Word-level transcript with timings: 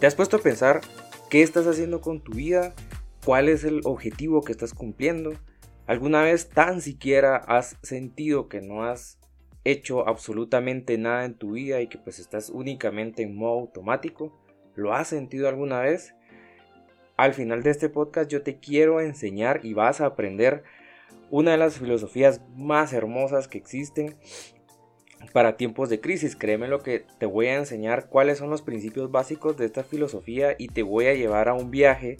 ¿Te 0.00 0.06
has 0.06 0.14
puesto 0.14 0.36
a 0.36 0.40
pensar 0.40 0.80
qué 1.28 1.42
estás 1.42 1.66
haciendo 1.66 2.00
con 2.00 2.20
tu 2.20 2.30
vida? 2.30 2.72
¿Cuál 3.24 3.48
es 3.48 3.64
el 3.64 3.80
objetivo 3.82 4.42
que 4.42 4.52
estás 4.52 4.72
cumpliendo? 4.72 5.32
¿Alguna 5.88 6.22
vez 6.22 6.48
tan 6.50 6.80
siquiera 6.80 7.34
has 7.36 7.76
sentido 7.82 8.48
que 8.48 8.60
no 8.60 8.84
has 8.84 9.18
hecho 9.64 10.06
absolutamente 10.06 10.96
nada 10.98 11.24
en 11.24 11.34
tu 11.34 11.52
vida 11.52 11.80
y 11.80 11.88
que 11.88 11.98
pues 11.98 12.20
estás 12.20 12.48
únicamente 12.48 13.24
en 13.24 13.34
modo 13.34 13.58
automático? 13.58 14.40
¿Lo 14.76 14.94
has 14.94 15.08
sentido 15.08 15.48
alguna 15.48 15.80
vez? 15.80 16.14
Al 17.16 17.34
final 17.34 17.64
de 17.64 17.70
este 17.70 17.88
podcast 17.88 18.30
yo 18.30 18.42
te 18.42 18.60
quiero 18.60 19.00
enseñar 19.00 19.64
y 19.64 19.74
vas 19.74 20.00
a 20.00 20.06
aprender 20.06 20.62
una 21.28 21.50
de 21.50 21.58
las 21.58 21.76
filosofías 21.76 22.40
más 22.54 22.92
hermosas 22.92 23.48
que 23.48 23.58
existen 23.58 24.14
para 25.32 25.56
tiempos 25.56 25.88
de 25.88 26.00
crisis. 26.00 26.36
Créeme 26.36 26.68
lo 26.68 26.82
que 26.82 27.04
te 27.18 27.26
voy 27.26 27.46
a 27.46 27.56
enseñar 27.56 28.08
cuáles 28.08 28.38
son 28.38 28.50
los 28.50 28.62
principios 28.62 29.10
básicos 29.10 29.56
de 29.56 29.66
esta 29.66 29.84
filosofía 29.84 30.54
y 30.58 30.68
te 30.68 30.82
voy 30.82 31.06
a 31.06 31.14
llevar 31.14 31.48
a 31.48 31.54
un 31.54 31.70
viaje, 31.70 32.16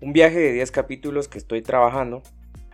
un 0.00 0.12
viaje 0.12 0.38
de 0.38 0.52
10 0.52 0.70
capítulos 0.70 1.28
que 1.28 1.38
estoy 1.38 1.62
trabajando 1.62 2.22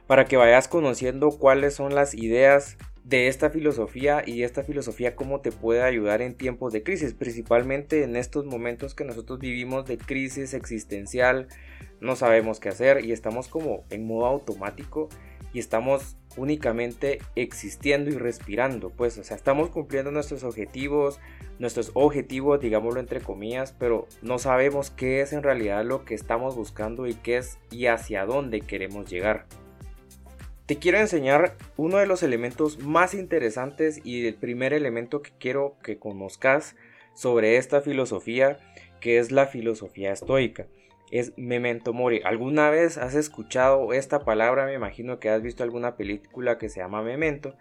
para 0.06 0.24
que 0.24 0.36
vayas 0.36 0.66
conociendo 0.66 1.30
cuáles 1.30 1.74
son 1.74 1.94
las 1.94 2.14
ideas 2.14 2.76
de 3.04 3.28
esta 3.28 3.50
filosofía 3.50 4.22
y 4.26 4.42
esta 4.42 4.62
filosofía 4.62 5.16
cómo 5.16 5.40
te 5.40 5.52
puede 5.52 5.82
ayudar 5.82 6.22
en 6.22 6.34
tiempos 6.34 6.72
de 6.72 6.82
crisis, 6.82 7.14
principalmente 7.14 8.02
en 8.02 8.16
estos 8.16 8.44
momentos 8.44 8.94
que 8.94 9.04
nosotros 9.04 9.38
vivimos 9.38 9.86
de 9.86 9.98
crisis 9.98 10.54
existencial, 10.54 11.48
no 12.00 12.16
sabemos 12.16 12.60
qué 12.60 12.68
hacer 12.68 13.04
y 13.04 13.12
estamos 13.12 13.48
como 13.48 13.84
en 13.90 14.06
modo 14.06 14.26
automático 14.26 15.08
y 15.52 15.58
estamos 15.58 16.16
únicamente 16.36 17.20
existiendo 17.36 18.10
y 18.10 18.14
respirando, 18.14 18.90
pues, 18.90 19.18
o 19.18 19.24
sea, 19.24 19.36
estamos 19.36 19.70
cumpliendo 19.70 20.10
nuestros 20.10 20.44
objetivos, 20.44 21.20
nuestros 21.58 21.90
objetivos, 21.94 22.60
digámoslo 22.60 23.00
entre 23.00 23.20
comillas, 23.20 23.74
pero 23.78 24.06
no 24.22 24.38
sabemos 24.38 24.90
qué 24.90 25.20
es 25.20 25.32
en 25.32 25.42
realidad 25.42 25.84
lo 25.84 26.04
que 26.04 26.14
estamos 26.14 26.56
buscando 26.56 27.06
y 27.06 27.14
qué 27.14 27.38
es 27.38 27.58
y 27.70 27.86
hacia 27.86 28.24
dónde 28.26 28.60
queremos 28.60 29.10
llegar. 29.10 29.46
Te 30.66 30.78
quiero 30.78 30.98
enseñar 30.98 31.56
uno 31.76 31.96
de 31.98 32.06
los 32.06 32.22
elementos 32.22 32.78
más 32.78 33.14
interesantes 33.14 34.00
y 34.04 34.24
el 34.26 34.36
primer 34.36 34.72
elemento 34.72 35.20
que 35.20 35.32
quiero 35.38 35.76
que 35.82 35.98
conozcas 35.98 36.76
sobre 37.12 37.56
esta 37.56 37.80
filosofía, 37.80 38.58
que 39.00 39.18
es 39.18 39.32
la 39.32 39.46
filosofía 39.46 40.12
estoica 40.12 40.66
es 41.10 41.32
memento 41.36 41.92
mori. 41.92 42.20
¿Alguna 42.24 42.70
vez 42.70 42.98
has 42.98 43.14
escuchado 43.14 43.92
esta 43.92 44.20
palabra? 44.20 44.66
Me 44.66 44.74
imagino 44.74 45.18
que 45.18 45.28
has 45.28 45.42
visto 45.42 45.62
alguna 45.62 45.96
película 45.96 46.58
que 46.58 46.68
se 46.68 46.80
llama 46.80 47.02
Memento. 47.02 47.54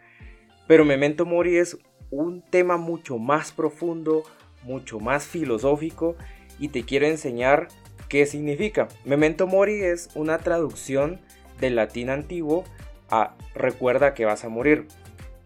Pero 0.68 0.86
memento 0.86 1.26
mori 1.26 1.58
es 1.58 1.78
un 2.12 2.42
tema 2.42 2.78
mucho 2.78 3.18
más 3.18 3.52
profundo, 3.52 4.24
mucho 4.64 5.00
más 5.00 5.26
filosófico 5.26 6.16
y 6.60 6.70
te 6.70 6.84
quiero 6.84 7.08
enseñar 7.08 7.68
qué 8.08 8.26
significa. 8.26 8.88
Memento 9.06 9.48
mori 9.48 9.84
es 9.84 10.10
una 10.16 10.38
traducción 10.40 11.22
del 11.60 11.76
latín 11.76 12.10
antiguo 12.10 12.66
a 13.10 13.36
recuerda 13.56 14.14
que 14.14 14.26
vas 14.26 14.44
a 14.44 14.50
morir. 14.50 14.88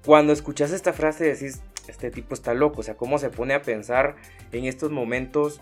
Cuando 0.06 0.34
escuchas 0.34 0.72
esta 0.72 0.92
frase 0.92 1.26
decís, 1.26 1.62
este 1.88 2.12
tipo 2.12 2.34
está 2.34 2.54
loco, 2.54 2.82
o 2.82 2.84
sea, 2.84 2.96
cómo 2.96 3.18
se 3.18 3.30
pone 3.30 3.54
a 3.54 3.62
pensar 3.62 4.16
en 4.52 4.66
estos 4.66 4.92
momentos 4.92 5.62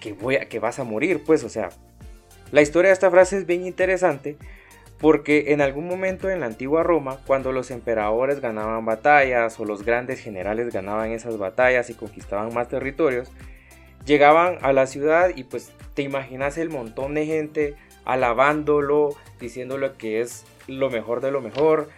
que, 0.00 0.12
voy 0.14 0.36
a, 0.36 0.48
que 0.48 0.58
vas 0.58 0.78
a 0.78 0.84
morir, 0.84 1.22
pues, 1.24 1.44
o 1.44 1.48
sea, 1.48 1.70
la 2.50 2.62
historia 2.62 2.88
de 2.88 2.94
esta 2.94 3.10
frase 3.10 3.38
es 3.38 3.46
bien 3.46 3.66
interesante 3.66 4.36
porque 5.00 5.52
en 5.52 5.62
algún 5.62 5.86
momento 5.86 6.28
en 6.28 6.40
la 6.40 6.46
antigua 6.46 6.82
Roma, 6.82 7.18
cuando 7.26 7.52
los 7.52 7.70
emperadores 7.70 8.40
ganaban 8.40 8.84
batallas 8.84 9.58
o 9.58 9.64
los 9.64 9.82
grandes 9.82 10.20
generales 10.20 10.72
ganaban 10.72 11.10
esas 11.10 11.38
batallas 11.38 11.88
y 11.88 11.94
conquistaban 11.94 12.52
más 12.52 12.68
territorios, 12.68 13.32
llegaban 14.04 14.58
a 14.60 14.74
la 14.74 14.86
ciudad 14.86 15.30
y 15.34 15.44
pues 15.44 15.72
te 15.94 16.02
imaginas 16.02 16.58
el 16.58 16.68
montón 16.68 17.14
de 17.14 17.24
gente 17.24 17.76
alabándolo, 18.04 19.16
diciéndole 19.40 19.92
que 19.92 20.20
es 20.20 20.44
lo 20.66 20.90
mejor 20.90 21.22
de 21.22 21.30
lo 21.30 21.40
mejor, 21.40 21.88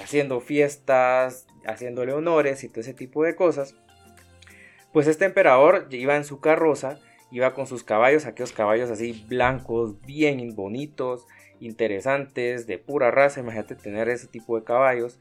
haciendo 0.00 0.40
fiestas, 0.40 1.46
haciéndole 1.64 2.12
honores 2.12 2.64
y 2.64 2.68
todo 2.68 2.80
ese 2.80 2.94
tipo 2.94 3.22
de 3.22 3.36
cosas. 3.36 3.76
Pues 4.92 5.06
este 5.06 5.26
emperador 5.26 5.86
iba 5.90 6.16
en 6.16 6.24
su 6.24 6.40
carroza 6.40 6.98
Iba 7.30 7.52
con 7.54 7.66
sus 7.66 7.84
caballos, 7.84 8.26
aquellos 8.26 8.52
caballos 8.52 8.90
así 8.90 9.24
blancos, 9.28 10.00
bien 10.00 10.54
bonitos, 10.54 11.26
interesantes, 11.60 12.66
de 12.66 12.78
pura 12.78 13.10
raza. 13.10 13.40
Imagínate 13.40 13.74
tener 13.74 14.08
ese 14.08 14.28
tipo 14.28 14.58
de 14.58 14.64
caballos. 14.64 15.20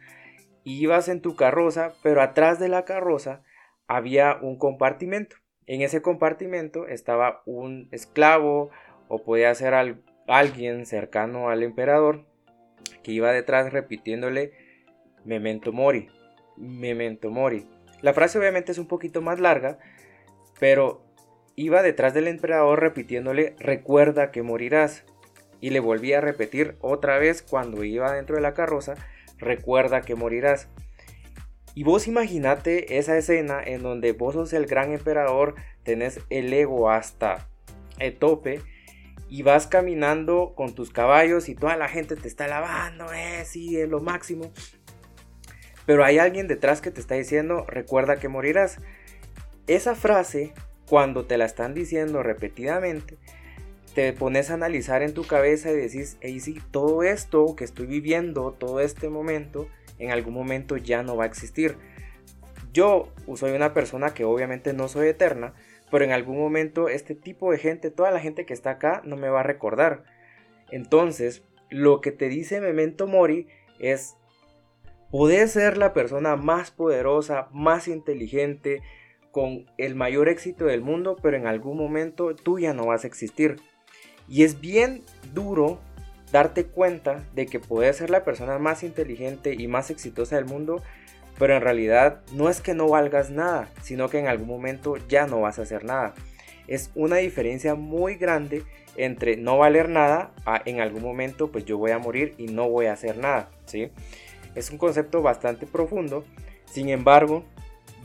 Ibas 0.63 1.09
en 1.09 1.21
tu 1.21 1.35
carroza, 1.35 1.93
pero 2.03 2.21
atrás 2.21 2.59
de 2.59 2.69
la 2.69 2.85
carroza 2.85 3.43
había 3.87 4.37
un 4.41 4.57
compartimento. 4.57 5.37
En 5.65 5.81
ese 5.81 6.01
compartimento 6.01 6.87
estaba 6.87 7.41
un 7.45 7.89
esclavo 7.91 8.69
o 9.09 9.23
podía 9.23 9.53
ser 9.55 9.73
alguien 10.27 10.85
cercano 10.85 11.49
al 11.49 11.63
emperador 11.63 12.25
que 13.03 13.11
iba 13.11 13.31
detrás 13.31 13.71
repitiéndole 13.71 14.51
memento 15.25 15.73
mori, 15.73 16.09
memento 16.57 17.31
mori. 17.31 17.67
La 18.01 18.13
frase 18.13 18.37
obviamente 18.37 18.71
es 18.71 18.77
un 18.77 18.87
poquito 18.87 19.21
más 19.21 19.39
larga, 19.39 19.79
pero 20.59 21.06
Iba 21.59 21.81
detrás 21.81 22.13
del 22.13 22.27
emperador 22.27 22.79
repitiéndole 22.79 23.55
recuerda 23.57 24.29
que 24.29 24.43
morirás. 24.43 25.03
Y 25.59 25.71
le 25.71 25.79
volvía 25.79 26.19
a 26.19 26.21
repetir 26.21 26.77
otra 26.81 27.17
vez 27.17 27.41
cuando 27.41 27.83
iba 27.83 28.13
dentro 28.13 28.35
de 28.35 28.43
la 28.43 28.53
carroza, 28.53 28.93
recuerda 29.39 30.01
que 30.01 30.13
morirás. 30.13 30.69
Y 31.73 31.83
vos 31.83 32.07
imaginate 32.07 32.99
esa 32.99 33.17
escena 33.17 33.59
en 33.65 33.81
donde 33.81 34.11
vos 34.11 34.35
sos 34.35 34.53
el 34.53 34.67
gran 34.67 34.93
emperador, 34.93 35.55
tenés 35.81 36.19
el 36.29 36.53
ego 36.53 36.91
hasta 36.91 37.49
el 37.97 38.15
tope 38.19 38.61
y 39.27 39.41
vas 39.41 39.65
caminando 39.65 40.53
con 40.55 40.75
tus 40.75 40.91
caballos 40.91 41.49
y 41.49 41.55
toda 41.55 41.75
la 41.75 41.87
gente 41.87 42.15
te 42.15 42.27
está 42.27 42.45
alabando, 42.45 43.11
eh, 43.11 43.45
sí, 43.45 43.81
es 43.81 43.89
lo 43.89 43.99
máximo. 43.99 44.51
Pero 45.87 46.05
hay 46.05 46.19
alguien 46.19 46.47
detrás 46.47 46.81
que 46.81 46.91
te 46.91 47.01
está 47.01 47.15
diciendo, 47.15 47.65
recuerda 47.67 48.17
que 48.17 48.27
morirás. 48.27 48.77
Esa 49.65 49.95
frase 49.95 50.53
cuando 50.89 51.25
te 51.25 51.37
la 51.37 51.45
están 51.45 51.73
diciendo 51.73 52.23
repetidamente, 52.23 53.17
te 53.93 54.13
pones 54.13 54.49
a 54.49 54.55
analizar 54.55 55.01
en 55.01 55.13
tu 55.13 55.25
cabeza 55.25 55.71
y 55.71 55.75
decís, 55.75 56.17
hey, 56.21 56.39
sí, 56.39 56.61
todo 56.71 57.03
esto 57.03 57.55
que 57.55 57.63
estoy 57.63 57.87
viviendo, 57.87 58.51
todo 58.51 58.79
este 58.79 59.09
momento, 59.09 59.67
en 59.97 60.11
algún 60.11 60.33
momento 60.33 60.77
ya 60.77 61.03
no 61.03 61.17
va 61.17 61.23
a 61.23 61.27
existir. 61.27 61.77
Yo 62.73 63.11
soy 63.35 63.51
una 63.51 63.73
persona 63.73 64.13
que 64.13 64.23
obviamente 64.23 64.73
no 64.73 64.87
soy 64.87 65.07
eterna, 65.07 65.53
pero 65.89 66.05
en 66.05 66.11
algún 66.11 66.37
momento 66.37 66.89
este 66.89 67.15
tipo 67.15 67.51
de 67.51 67.57
gente, 67.57 67.89
toda 67.89 68.11
la 68.11 68.19
gente 68.19 68.45
que 68.45 68.53
está 68.53 68.71
acá, 68.71 69.01
no 69.03 69.15
me 69.15 69.29
va 69.29 69.39
a 69.39 69.43
recordar. 69.43 70.03
Entonces, 70.69 71.43
lo 71.69 72.01
que 72.01 72.11
te 72.11 72.29
dice 72.29 72.61
Memento 72.61 73.07
Mori 73.07 73.47
es, 73.79 74.15
poder 75.11 75.47
ser 75.47 75.77
la 75.77 75.93
persona 75.93 76.35
más 76.35 76.71
poderosa, 76.71 77.47
más 77.51 77.87
inteligente, 77.87 78.81
con 79.31 79.65
el 79.77 79.95
mayor 79.95 80.29
éxito 80.29 80.65
del 80.65 80.81
mundo, 80.81 81.15
pero 81.21 81.37
en 81.37 81.47
algún 81.47 81.77
momento 81.77 82.35
tú 82.35 82.59
ya 82.59 82.73
no 82.73 82.87
vas 82.87 83.03
a 83.03 83.07
existir. 83.07 83.57
Y 84.27 84.43
es 84.43 84.59
bien 84.59 85.03
duro 85.33 85.79
darte 86.31 86.65
cuenta 86.65 87.23
de 87.33 87.45
que 87.45 87.59
puedes 87.59 87.97
ser 87.97 88.09
la 88.09 88.23
persona 88.23 88.59
más 88.59 88.83
inteligente 88.83 89.55
y 89.57 89.67
más 89.67 89.89
exitosa 89.89 90.35
del 90.35 90.45
mundo, 90.45 90.81
pero 91.37 91.55
en 91.55 91.61
realidad 91.61 92.21
no 92.33 92.49
es 92.49 92.61
que 92.61 92.73
no 92.73 92.89
valgas 92.89 93.29
nada, 93.29 93.69
sino 93.81 94.09
que 94.09 94.19
en 94.19 94.27
algún 94.27 94.47
momento 94.47 94.97
ya 95.07 95.27
no 95.27 95.41
vas 95.41 95.59
a 95.59 95.63
hacer 95.63 95.83
nada. 95.85 96.13
Es 96.67 96.91
una 96.95 97.17
diferencia 97.17 97.75
muy 97.75 98.15
grande 98.15 98.63
entre 98.97 99.37
no 99.37 99.57
valer 99.57 99.87
nada 99.87 100.31
a 100.45 100.61
en 100.65 100.81
algún 100.81 101.03
momento 101.03 101.51
pues 101.51 101.63
yo 101.65 101.77
voy 101.77 101.91
a 101.91 101.99
morir 101.99 102.33
y 102.37 102.47
no 102.47 102.69
voy 102.69 102.87
a 102.87 102.93
hacer 102.93 103.17
nada, 103.17 103.49
¿sí? 103.65 103.91
Es 104.55 104.71
un 104.71 104.77
concepto 104.77 105.21
bastante 105.21 105.67
profundo, 105.67 106.25
sin 106.65 106.89
embargo, 106.89 107.45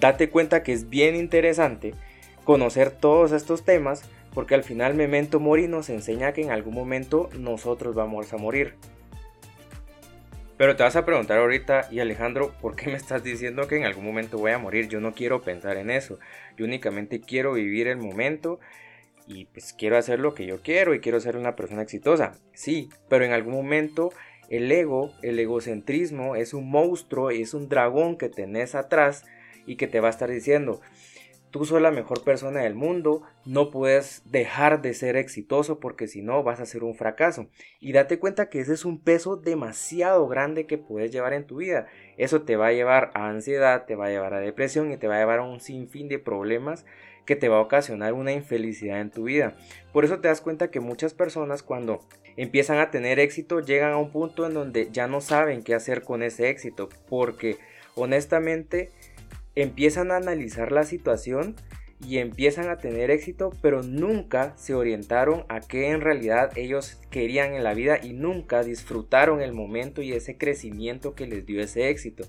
date 0.02 0.28
cuenta 0.28 0.64
que 0.64 0.72
es 0.72 0.90
bien 0.90 1.14
interesante 1.14 1.94
conocer 2.42 2.90
todos 2.90 3.30
estos 3.30 3.64
temas 3.64 4.02
porque 4.34 4.56
al 4.56 4.64
final 4.64 4.94
Memento 4.94 5.38
Mori 5.38 5.68
nos 5.68 5.90
enseña 5.90 6.32
que 6.32 6.42
en 6.42 6.50
algún 6.50 6.74
momento 6.74 7.30
nosotros 7.38 7.94
vamos 7.94 8.32
a 8.32 8.36
morir. 8.36 8.74
Pero 10.56 10.74
te 10.74 10.82
vas 10.82 10.96
a 10.96 11.04
preguntar 11.04 11.38
ahorita, 11.38 11.88
y 11.90 12.00
Alejandro, 12.00 12.52
¿por 12.60 12.74
qué 12.74 12.88
me 12.88 12.96
estás 12.96 13.22
diciendo 13.22 13.68
que 13.68 13.76
en 13.76 13.84
algún 13.84 14.04
momento 14.04 14.38
voy 14.38 14.50
a 14.50 14.58
morir? 14.58 14.88
Yo 14.88 15.00
no 15.00 15.14
quiero 15.14 15.42
pensar 15.42 15.76
en 15.76 15.90
eso. 15.90 16.18
Yo 16.56 16.64
únicamente 16.64 17.20
quiero 17.20 17.52
vivir 17.52 17.86
el 17.86 17.98
momento 17.98 18.58
y 19.28 19.44
pues 19.46 19.72
quiero 19.72 19.96
hacer 19.96 20.18
lo 20.18 20.34
que 20.34 20.46
yo 20.46 20.62
quiero 20.62 20.94
y 20.94 21.00
quiero 21.00 21.20
ser 21.20 21.36
una 21.36 21.54
persona 21.54 21.82
exitosa. 21.82 22.32
Sí, 22.54 22.88
pero 23.08 23.24
en 23.24 23.32
algún 23.32 23.54
momento 23.54 24.12
el 24.48 24.70
ego, 24.72 25.12
el 25.22 25.38
egocentrismo 25.38 26.34
es 26.34 26.54
un 26.54 26.70
monstruo, 26.70 27.30
es 27.30 27.54
un 27.54 27.68
dragón 27.68 28.16
que 28.16 28.28
tenés 28.28 28.74
atrás 28.74 29.24
y 29.66 29.76
que 29.76 29.86
te 29.86 30.00
va 30.00 30.08
a 30.08 30.10
estar 30.10 30.30
diciendo, 30.30 30.80
tú 31.52 31.66
sos 31.66 31.82
la 31.82 31.90
mejor 31.90 32.24
persona 32.24 32.60
del 32.60 32.74
mundo, 32.74 33.22
no 33.44 33.70
puedes 33.70 34.22
dejar 34.24 34.80
de 34.80 34.94
ser 34.94 35.16
exitoso 35.16 35.78
porque 35.78 36.08
si 36.08 36.22
no 36.22 36.42
vas 36.42 36.60
a 36.60 36.66
ser 36.66 36.82
un 36.82 36.94
fracaso. 36.94 37.48
Y 37.78 37.92
date 37.92 38.18
cuenta 38.18 38.48
que 38.48 38.60
ese 38.60 38.72
es 38.72 38.84
un 38.84 38.98
peso 38.98 39.36
demasiado 39.36 40.26
grande 40.26 40.66
que 40.66 40.78
puedes 40.78 41.12
llevar 41.12 41.34
en 41.34 41.46
tu 41.46 41.56
vida. 41.56 41.86
Eso 42.16 42.42
te 42.42 42.56
va 42.56 42.68
a 42.68 42.72
llevar 42.72 43.10
a 43.14 43.28
ansiedad, 43.28 43.84
te 43.84 43.94
va 43.94 44.06
a 44.06 44.10
llevar 44.10 44.34
a 44.34 44.40
depresión 44.40 44.90
y 44.92 44.96
te 44.96 45.08
va 45.08 45.16
a 45.16 45.20
llevar 45.20 45.40
a 45.40 45.44
un 45.44 45.60
sinfín 45.60 46.08
de 46.08 46.18
problemas 46.18 46.86
que 47.26 47.36
te 47.36 47.48
va 47.48 47.58
a 47.58 47.60
ocasionar 47.60 48.14
una 48.14 48.32
infelicidad 48.32 49.00
en 49.00 49.10
tu 49.10 49.24
vida. 49.24 49.54
Por 49.92 50.04
eso 50.04 50.20
te 50.20 50.28
das 50.28 50.40
cuenta 50.40 50.70
que 50.70 50.80
muchas 50.80 51.12
personas 51.12 51.62
cuando 51.62 52.00
empiezan 52.36 52.78
a 52.78 52.90
tener 52.90 53.18
éxito 53.18 53.60
llegan 53.60 53.92
a 53.92 53.98
un 53.98 54.10
punto 54.10 54.46
en 54.46 54.54
donde 54.54 54.88
ya 54.90 55.06
no 55.06 55.20
saben 55.20 55.62
qué 55.62 55.74
hacer 55.74 56.02
con 56.02 56.22
ese 56.22 56.48
éxito 56.48 56.88
porque 57.08 57.58
honestamente 57.94 58.90
empiezan 59.54 60.10
a 60.10 60.16
analizar 60.16 60.72
la 60.72 60.84
situación 60.84 61.56
y 62.06 62.18
empiezan 62.18 62.68
a 62.68 62.78
tener 62.78 63.10
éxito, 63.10 63.50
pero 63.62 63.82
nunca 63.82 64.54
se 64.56 64.74
orientaron 64.74 65.44
a 65.48 65.60
qué 65.60 65.90
en 65.90 66.00
realidad 66.00 66.50
ellos 66.56 67.00
querían 67.10 67.54
en 67.54 67.64
la 67.64 67.74
vida 67.74 67.98
y 68.02 68.12
nunca 68.12 68.62
disfrutaron 68.62 69.40
el 69.40 69.52
momento 69.52 70.02
y 70.02 70.12
ese 70.12 70.36
crecimiento 70.36 71.14
que 71.14 71.26
les 71.26 71.46
dio 71.46 71.62
ese 71.62 71.90
éxito. 71.90 72.24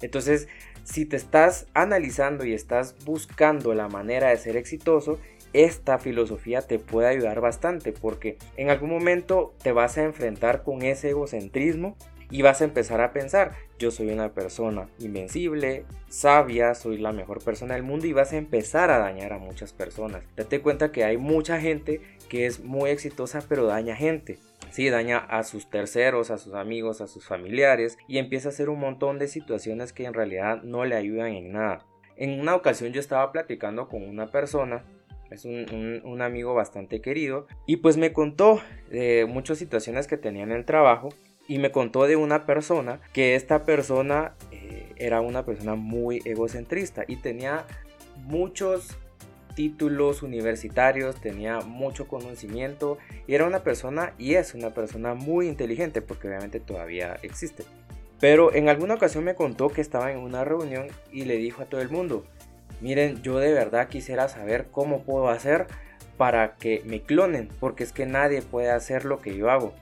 Entonces, 0.00 0.48
si 0.84 1.04
te 1.04 1.16
estás 1.16 1.66
analizando 1.74 2.46
y 2.46 2.54
estás 2.54 2.96
buscando 3.04 3.74
la 3.74 3.88
manera 3.88 4.30
de 4.30 4.36
ser 4.38 4.56
exitoso, 4.56 5.18
esta 5.52 5.98
filosofía 5.98 6.62
te 6.62 6.78
puede 6.78 7.08
ayudar 7.08 7.40
bastante 7.40 7.92
porque 7.92 8.38
en 8.56 8.70
algún 8.70 8.90
momento 8.90 9.54
te 9.62 9.72
vas 9.72 9.98
a 9.98 10.04
enfrentar 10.04 10.62
con 10.62 10.82
ese 10.82 11.10
egocentrismo 11.10 11.96
y 12.30 12.42
vas 12.42 12.60
a 12.60 12.64
empezar 12.64 13.00
a 13.00 13.12
pensar, 13.12 13.52
yo 13.78 13.90
soy 13.90 14.10
una 14.10 14.32
persona 14.32 14.88
invencible, 14.98 15.84
sabia, 16.08 16.74
soy 16.74 16.98
la 16.98 17.12
mejor 17.12 17.42
persona 17.42 17.74
del 17.74 17.82
mundo 17.82 18.06
y 18.06 18.12
vas 18.12 18.32
a 18.32 18.36
empezar 18.36 18.90
a 18.90 18.98
dañar 18.98 19.32
a 19.32 19.38
muchas 19.38 19.72
personas. 19.72 20.22
Date 20.36 20.60
cuenta 20.60 20.92
que 20.92 21.04
hay 21.04 21.16
mucha 21.16 21.60
gente 21.60 22.00
que 22.28 22.46
es 22.46 22.60
muy 22.60 22.90
exitosa 22.90 23.42
pero 23.48 23.66
daña 23.66 23.96
gente. 23.96 24.38
Sí, 24.70 24.88
daña 24.88 25.18
a 25.18 25.42
sus 25.42 25.68
terceros, 25.68 26.30
a 26.30 26.38
sus 26.38 26.54
amigos, 26.54 27.00
a 27.00 27.08
sus 27.08 27.26
familiares 27.26 27.98
y 28.06 28.18
empieza 28.18 28.48
a 28.48 28.52
hacer 28.52 28.68
un 28.68 28.78
montón 28.78 29.18
de 29.18 29.26
situaciones 29.26 29.92
que 29.92 30.04
en 30.04 30.14
realidad 30.14 30.62
no 30.62 30.84
le 30.84 30.94
ayudan 30.94 31.32
en 31.32 31.52
nada. 31.52 31.84
En 32.16 32.38
una 32.38 32.54
ocasión 32.54 32.92
yo 32.92 33.00
estaba 33.00 33.32
platicando 33.32 33.88
con 33.88 34.02
una 34.08 34.30
persona 34.30 34.84
es 35.30 35.44
un, 35.44 36.00
un, 36.04 36.22
amigo 36.22 36.54
bastante 36.54 37.00
querido 37.00 37.46
y 37.64 37.76
pues 37.76 37.96
me 37.96 38.12
contó 38.12 38.60
de 38.90 39.26
muchas 39.28 39.58
situaciones 39.58 40.08
que 40.08 40.16
tenía 40.16 40.42
en 40.42 40.50
el 40.50 40.64
trajo 40.64 41.10
y 41.50 41.58
me 41.58 41.72
contó 41.72 42.06
de 42.06 42.14
una 42.14 42.46
persona 42.46 43.00
que 43.12 43.34
esta 43.34 43.64
persona 43.64 44.34
eh, 44.52 44.92
era 44.94 45.20
una 45.20 45.44
persona 45.44 45.74
muy 45.74 46.22
egocentrista 46.24 47.02
y 47.08 47.16
tenía 47.16 47.64
muchos 48.18 48.96
títulos 49.56 50.22
universitarios, 50.22 51.20
tenía 51.20 51.58
mucho 51.58 52.06
conocimiento 52.06 52.98
y 53.26 53.34
era 53.34 53.46
una 53.46 53.64
persona 53.64 54.12
y 54.16 54.34
es 54.34 54.54
una 54.54 54.70
persona 54.70 55.14
muy 55.14 55.48
inteligente 55.48 56.02
porque 56.02 56.28
obviamente 56.28 56.60
todavía 56.60 57.18
existe. 57.22 57.64
Pero 58.20 58.54
en 58.54 58.68
alguna 58.68 58.94
ocasión 58.94 59.24
me 59.24 59.34
contó 59.34 59.70
que 59.70 59.80
estaba 59.80 60.12
en 60.12 60.18
una 60.18 60.44
reunión 60.44 60.86
y 61.10 61.24
le 61.24 61.36
dijo 61.36 61.62
a 61.62 61.66
todo 61.66 61.80
el 61.80 61.90
mundo, 61.90 62.24
miren, 62.80 63.22
yo 63.22 63.40
de 63.40 63.52
verdad 63.52 63.88
quisiera 63.88 64.28
saber 64.28 64.68
cómo 64.70 65.02
puedo 65.02 65.28
hacer 65.28 65.66
para 66.16 66.54
que 66.54 66.82
me 66.86 67.02
clonen, 67.02 67.48
porque 67.58 67.82
es 67.82 67.90
que 67.90 68.06
nadie 68.06 68.40
puede 68.40 68.70
hacer 68.70 69.04
lo 69.04 69.18
que 69.18 69.36
yo 69.36 69.50
hago. 69.50 69.74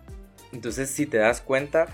Entonces, 0.52 0.90
si 0.90 1.06
te 1.06 1.18
das 1.18 1.40
cuenta, 1.40 1.86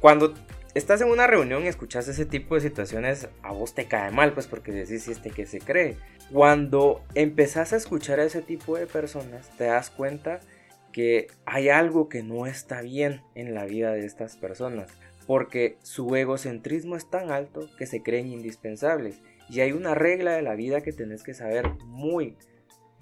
cuando 0.00 0.34
estás 0.74 1.00
en 1.00 1.08
una 1.08 1.26
reunión 1.26 1.64
y 1.64 1.68
escuchas 1.68 2.08
ese 2.08 2.26
tipo 2.26 2.54
de 2.54 2.60
situaciones, 2.60 3.28
a 3.42 3.52
vos 3.52 3.74
te 3.74 3.86
cae 3.86 4.10
mal, 4.10 4.32
pues 4.32 4.46
porque 4.46 4.72
decís, 4.72 5.08
¿y 5.08 5.12
este 5.12 5.30
que 5.30 5.46
se 5.46 5.58
cree? 5.60 5.96
Cuando 6.32 7.02
empezás 7.14 7.72
a 7.72 7.76
escuchar 7.76 8.20
a 8.20 8.24
ese 8.24 8.42
tipo 8.42 8.76
de 8.76 8.86
personas, 8.86 9.50
te 9.56 9.64
das 9.64 9.90
cuenta 9.90 10.40
que 10.92 11.28
hay 11.44 11.68
algo 11.68 12.08
que 12.08 12.22
no 12.22 12.46
está 12.46 12.82
bien 12.82 13.22
en 13.34 13.54
la 13.54 13.64
vida 13.64 13.92
de 13.92 14.04
estas 14.04 14.36
personas, 14.36 14.90
porque 15.26 15.76
su 15.82 16.14
egocentrismo 16.16 16.96
es 16.96 17.08
tan 17.08 17.30
alto 17.30 17.68
que 17.76 17.86
se 17.86 18.02
creen 18.02 18.28
indispensables. 18.28 19.20
Y 19.48 19.60
hay 19.60 19.72
una 19.72 19.94
regla 19.94 20.32
de 20.32 20.42
la 20.42 20.54
vida 20.54 20.80
que 20.80 20.92
tenés 20.92 21.24
que 21.24 21.34
saber 21.34 21.68
muy, 21.84 22.36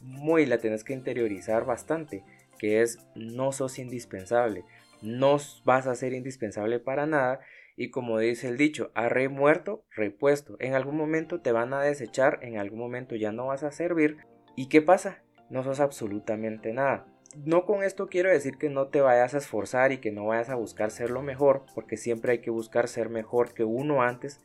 muy, 0.02 0.46
la 0.46 0.58
tenés 0.58 0.84
que 0.84 0.94
interiorizar 0.94 1.66
bastante, 1.66 2.24
que 2.58 2.82
es 2.82 2.98
no 3.14 3.52
sos 3.52 3.78
indispensable 3.78 4.64
no 5.02 5.36
vas 5.64 5.86
a 5.86 5.94
ser 5.94 6.12
indispensable 6.12 6.80
para 6.80 7.06
nada 7.06 7.40
y 7.80 7.90
como 7.90 8.18
dice 8.18 8.48
el 8.48 8.56
dicho, 8.56 8.90
a 8.94 9.08
rey 9.08 9.28
muerto, 9.28 9.84
repuesto. 9.94 10.56
En 10.58 10.74
algún 10.74 10.96
momento 10.96 11.40
te 11.40 11.52
van 11.52 11.72
a 11.72 11.80
desechar, 11.80 12.40
en 12.42 12.58
algún 12.58 12.80
momento 12.80 13.14
ya 13.14 13.30
no 13.30 13.46
vas 13.46 13.62
a 13.62 13.70
servir. 13.70 14.16
¿Y 14.56 14.66
qué 14.66 14.82
pasa? 14.82 15.22
No 15.48 15.62
sos 15.62 15.78
absolutamente 15.78 16.72
nada. 16.72 17.06
No 17.36 17.64
con 17.66 17.84
esto 17.84 18.08
quiero 18.08 18.30
decir 18.30 18.58
que 18.58 18.68
no 18.68 18.88
te 18.88 19.00
vayas 19.00 19.34
a 19.34 19.38
esforzar 19.38 19.92
y 19.92 19.98
que 19.98 20.10
no 20.10 20.26
vayas 20.26 20.50
a 20.50 20.56
buscar 20.56 20.90
ser 20.90 21.10
lo 21.10 21.22
mejor, 21.22 21.66
porque 21.72 21.96
siempre 21.96 22.32
hay 22.32 22.38
que 22.40 22.50
buscar 22.50 22.88
ser 22.88 23.10
mejor 23.10 23.54
que 23.54 23.62
uno 23.62 24.02
antes, 24.02 24.40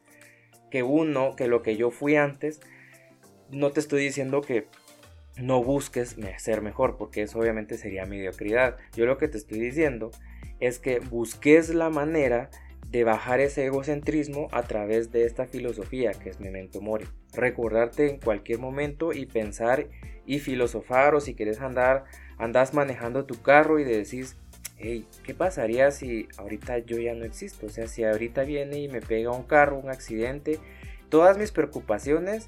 que 0.69 0.83
uno, 0.83 1.35
que 1.35 1.47
lo 1.47 1.63
que 1.63 1.75
yo 1.75 1.89
fui 1.89 2.15
antes. 2.15 2.61
No 3.50 3.71
te 3.71 3.79
estoy 3.79 4.03
diciendo 4.03 4.41
que 4.41 4.67
no 5.38 5.63
busques 5.63 6.17
ser 6.38 6.61
mejor, 6.61 6.97
porque 6.97 7.23
eso 7.23 7.39
obviamente 7.39 7.77
sería 7.77 8.05
mediocridad. 8.05 8.77
Yo 8.95 9.07
lo 9.07 9.17
que 9.17 9.27
te 9.27 9.39
estoy 9.39 9.59
diciendo 9.59 10.11
es 10.59 10.79
que 10.79 11.00
busques 11.00 11.73
la 11.73 11.89
manera 11.89 12.50
de 12.89 13.03
bajar 13.03 13.39
ese 13.39 13.65
egocentrismo 13.65 14.50
a 14.51 14.63
través 14.63 15.11
de 15.11 15.25
esta 15.25 15.47
filosofía 15.47 16.11
que 16.11 16.29
es 16.29 16.39
Memento 16.39 16.79
Mori. 16.79 17.05
Recordarte 17.33 18.09
en 18.09 18.19
cualquier 18.19 18.59
momento 18.59 19.13
y 19.13 19.25
pensar 19.25 19.88
y 20.25 20.39
filosofar 20.39 21.15
o 21.15 21.19
si 21.19 21.33
quieres 21.33 21.59
andar, 21.59 22.05
andas 22.38 22.73
manejando 22.73 23.25
tu 23.25 23.41
carro 23.41 23.79
y 23.79 23.83
decís, 23.83 24.38
hey, 24.77 25.07
¿qué 25.23 25.33
pasaría 25.33 25.89
si 25.91 26.27
ahorita 26.38 26.79
yo 26.79 27.00
ya 27.00 27.15
no 27.15 27.25
existo? 27.25 27.65
O 27.65 27.69
sea, 27.69 27.88
si 27.88 28.03
ahorita 28.03 28.44
viene 28.44 28.79
y 28.79 28.88
me 28.88 29.01
pega 29.01 29.31
un 29.31 29.44
carro, 29.44 29.79
un 29.79 29.89
accidente, 29.89 30.59
todas 31.09 31.38
mis 31.38 31.51
preocupaciones 31.51 32.45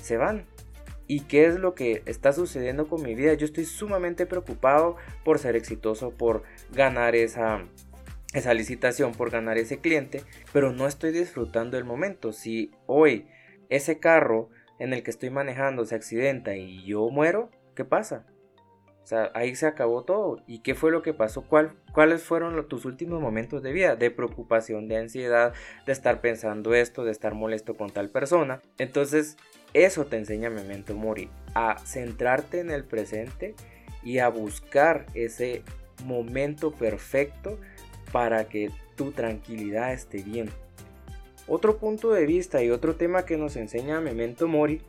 se 0.00 0.16
van. 0.16 0.44
¿Y 1.08 1.20
qué 1.20 1.46
es 1.46 1.58
lo 1.58 1.74
que 1.74 2.02
está 2.04 2.32
sucediendo 2.32 2.86
con 2.86 3.02
mi 3.02 3.14
vida? 3.14 3.32
Yo 3.32 3.46
estoy 3.46 3.64
sumamente 3.64 4.26
preocupado 4.26 4.96
por 5.24 5.38
ser 5.38 5.56
exitoso, 5.56 6.10
por 6.10 6.42
ganar 6.70 7.16
esa, 7.16 7.64
esa 8.34 8.52
licitación, 8.52 9.12
por 9.12 9.30
ganar 9.30 9.56
ese 9.56 9.80
cliente, 9.80 10.22
pero 10.52 10.70
no 10.70 10.86
estoy 10.86 11.12
disfrutando 11.12 11.78
el 11.78 11.84
momento. 11.84 12.32
Si 12.34 12.70
hoy 12.86 13.26
ese 13.70 13.98
carro 13.98 14.50
en 14.78 14.92
el 14.92 15.02
que 15.02 15.10
estoy 15.10 15.30
manejando 15.30 15.86
se 15.86 15.94
accidenta 15.94 16.54
y 16.56 16.84
yo 16.84 17.08
muero, 17.08 17.50
¿qué 17.74 17.86
pasa? 17.86 18.26
O 19.02 19.06
sea, 19.08 19.30
ahí 19.32 19.56
se 19.56 19.66
acabó 19.66 20.04
todo. 20.04 20.42
¿Y 20.46 20.58
qué 20.58 20.74
fue 20.74 20.90
lo 20.90 21.00
que 21.00 21.14
pasó? 21.14 21.40
¿Cuál, 21.40 21.72
¿Cuáles 21.94 22.22
fueron 22.22 22.68
tus 22.68 22.84
últimos 22.84 23.22
momentos 23.22 23.62
de 23.62 23.72
vida? 23.72 23.96
De 23.96 24.10
preocupación, 24.10 24.86
de 24.86 24.98
ansiedad, 24.98 25.54
de 25.86 25.92
estar 25.92 26.20
pensando 26.20 26.74
esto, 26.74 27.04
de 27.04 27.12
estar 27.12 27.32
molesto 27.32 27.74
con 27.74 27.88
tal 27.88 28.10
persona. 28.10 28.60
Entonces, 28.76 29.38
eso 29.74 30.06
te 30.06 30.16
enseña 30.16 30.50
Memento 30.50 30.94
Mori, 30.94 31.28
a 31.54 31.78
centrarte 31.84 32.60
en 32.60 32.70
el 32.70 32.84
presente 32.84 33.54
y 34.02 34.18
a 34.18 34.28
buscar 34.28 35.06
ese 35.14 35.62
momento 36.04 36.72
perfecto 36.72 37.58
para 38.12 38.48
que 38.48 38.70
tu 38.96 39.12
tranquilidad 39.12 39.92
esté 39.92 40.22
bien. 40.22 40.50
Otro 41.46 41.78
punto 41.78 42.12
de 42.12 42.26
vista 42.26 42.62
y 42.62 42.70
otro 42.70 42.96
tema 42.96 43.24
que 43.24 43.36
nos 43.36 43.56
enseña 43.56 44.00
Memento 44.00 44.48
Mori, 44.48 44.82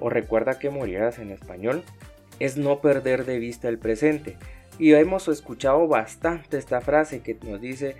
o 0.00 0.08
recuerda 0.10 0.58
que 0.58 0.70
morirás 0.70 1.18
en 1.18 1.30
español, 1.30 1.82
es 2.38 2.56
no 2.56 2.80
perder 2.80 3.24
de 3.24 3.38
vista 3.38 3.68
el 3.68 3.78
presente. 3.78 4.36
Y 4.78 4.92
hemos 4.94 5.28
escuchado 5.28 5.86
bastante 5.86 6.56
esta 6.56 6.80
frase 6.80 7.20
que 7.20 7.36
nos 7.42 7.60
dice, 7.60 7.96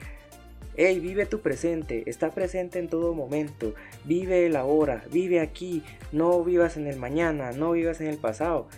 Hey, 0.74 1.00
vive 1.00 1.26
tu 1.26 1.40
presente, 1.40 2.02
está 2.06 2.30
presente 2.30 2.78
en 2.78 2.88
todo 2.88 3.12
momento, 3.12 3.74
vive 4.06 4.46
el 4.46 4.56
ahora, 4.56 5.04
vive 5.12 5.40
aquí, 5.40 5.82
no 6.12 6.42
vivas 6.42 6.78
en 6.78 6.86
el 6.86 6.96
mañana, 6.96 7.52
no 7.52 7.72
vivas 7.72 8.00
en 8.00 8.06
el 8.06 8.16
pasado. 8.16 8.68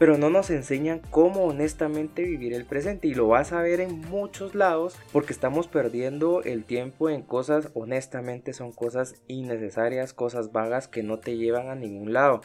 Pero 0.00 0.18
no 0.18 0.30
nos 0.30 0.50
enseñan 0.50 1.00
cómo 1.10 1.44
honestamente 1.44 2.24
vivir 2.24 2.54
el 2.54 2.64
presente 2.64 3.06
y 3.06 3.14
lo 3.14 3.28
vas 3.28 3.52
a 3.52 3.62
ver 3.62 3.78
en 3.78 4.00
muchos 4.00 4.56
lados 4.56 4.96
porque 5.12 5.32
estamos 5.32 5.68
perdiendo 5.68 6.42
el 6.42 6.64
tiempo 6.64 7.08
en 7.08 7.22
cosas 7.22 7.70
honestamente 7.74 8.52
son 8.52 8.72
cosas 8.72 9.22
innecesarias, 9.28 10.12
cosas 10.12 10.50
vagas 10.50 10.88
que 10.88 11.04
no 11.04 11.20
te 11.20 11.36
llevan 11.36 11.68
a 11.68 11.76
ningún 11.76 12.12
lado. 12.12 12.40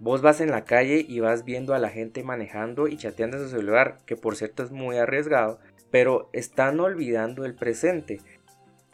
Vos 0.00 0.20
vas 0.20 0.40
en 0.40 0.50
la 0.50 0.64
calle 0.64 1.06
y 1.08 1.20
vas 1.20 1.44
viendo 1.44 1.74
a 1.74 1.78
la 1.78 1.90
gente 1.90 2.24
manejando 2.24 2.88
y 2.88 2.96
chateando 2.96 3.36
en 3.36 3.44
su 3.44 3.50
celular, 3.50 3.98
que 4.04 4.16
por 4.16 4.34
cierto 4.34 4.64
es 4.64 4.72
muy 4.72 4.96
arriesgado, 4.96 5.60
pero 5.92 6.28
están 6.32 6.80
olvidando 6.80 7.44
el 7.44 7.54
presente 7.54 8.18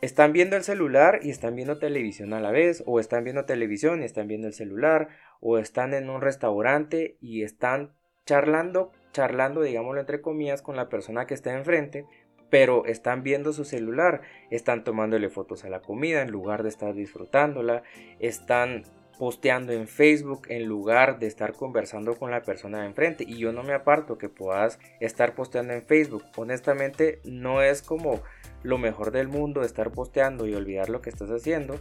están 0.00 0.32
viendo 0.32 0.56
el 0.56 0.64
celular 0.64 1.20
y 1.22 1.30
están 1.30 1.54
viendo 1.56 1.78
televisión 1.78 2.32
a 2.32 2.40
la 2.40 2.50
vez, 2.50 2.82
o 2.86 3.00
están 3.00 3.24
viendo 3.24 3.44
televisión 3.44 4.02
y 4.02 4.04
están 4.04 4.28
viendo 4.28 4.46
el 4.46 4.52
celular, 4.52 5.08
o 5.40 5.58
están 5.58 5.94
en 5.94 6.10
un 6.10 6.20
restaurante 6.20 7.16
y 7.20 7.42
están 7.42 7.92
charlando, 8.26 8.92
charlando, 9.12 9.62
digámoslo 9.62 10.00
entre 10.00 10.20
comillas, 10.20 10.62
con 10.62 10.76
la 10.76 10.88
persona 10.88 11.26
que 11.26 11.34
está 11.34 11.56
enfrente, 11.56 12.06
pero 12.50 12.86
están 12.86 13.22
viendo 13.22 13.52
su 13.52 13.64
celular, 13.64 14.22
están 14.50 14.84
tomándole 14.84 15.28
fotos 15.28 15.64
a 15.64 15.70
la 15.70 15.80
comida 15.80 16.22
en 16.22 16.30
lugar 16.30 16.62
de 16.62 16.68
estar 16.68 16.94
disfrutándola, 16.94 17.82
están 18.20 18.84
posteando 19.18 19.72
en 19.72 19.86
Facebook 19.86 20.42
en 20.48 20.66
lugar 20.66 21.18
de 21.18 21.26
estar 21.26 21.52
conversando 21.52 22.16
con 22.16 22.30
la 22.30 22.42
persona 22.42 22.80
de 22.80 22.86
enfrente. 22.86 23.24
Y 23.26 23.38
yo 23.38 23.52
no 23.52 23.62
me 23.62 23.72
aparto 23.72 24.18
que 24.18 24.28
puedas 24.28 24.78
estar 25.00 25.34
posteando 25.34 25.72
en 25.72 25.82
Facebook. 25.82 26.24
Honestamente, 26.36 27.20
no 27.24 27.62
es 27.62 27.82
como 27.82 28.22
lo 28.64 28.78
mejor 28.78 29.12
del 29.12 29.28
mundo 29.28 29.62
estar 29.62 29.92
posteando 29.92 30.48
y 30.48 30.54
olvidar 30.54 30.88
lo 30.88 31.00
que 31.00 31.10
estás 31.10 31.30
haciendo. 31.30 31.78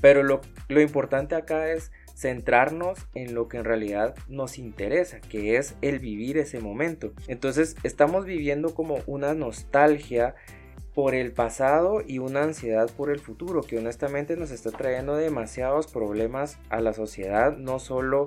Pero 0.00 0.22
lo, 0.22 0.40
lo 0.68 0.80
importante 0.80 1.34
acá 1.34 1.72
es 1.72 1.90
centrarnos 2.14 2.98
en 3.14 3.34
lo 3.34 3.48
que 3.48 3.58
en 3.58 3.64
realidad 3.64 4.14
nos 4.28 4.58
interesa, 4.58 5.20
que 5.20 5.56
es 5.56 5.74
el 5.82 5.98
vivir 5.98 6.38
ese 6.38 6.60
momento. 6.60 7.12
Entonces 7.26 7.76
estamos 7.82 8.24
viviendo 8.24 8.74
como 8.74 8.98
una 9.06 9.34
nostalgia 9.34 10.34
por 10.94 11.14
el 11.14 11.30
pasado 11.30 12.02
y 12.04 12.18
una 12.18 12.42
ansiedad 12.42 12.90
por 12.90 13.10
el 13.10 13.20
futuro 13.20 13.62
que 13.62 13.78
honestamente 13.78 14.36
nos 14.36 14.50
está 14.50 14.72
trayendo 14.72 15.14
demasiados 15.14 15.86
problemas 15.86 16.58
a 16.70 16.80
la 16.80 16.92
sociedad, 16.92 17.56
no 17.56 17.78
solo 17.78 18.26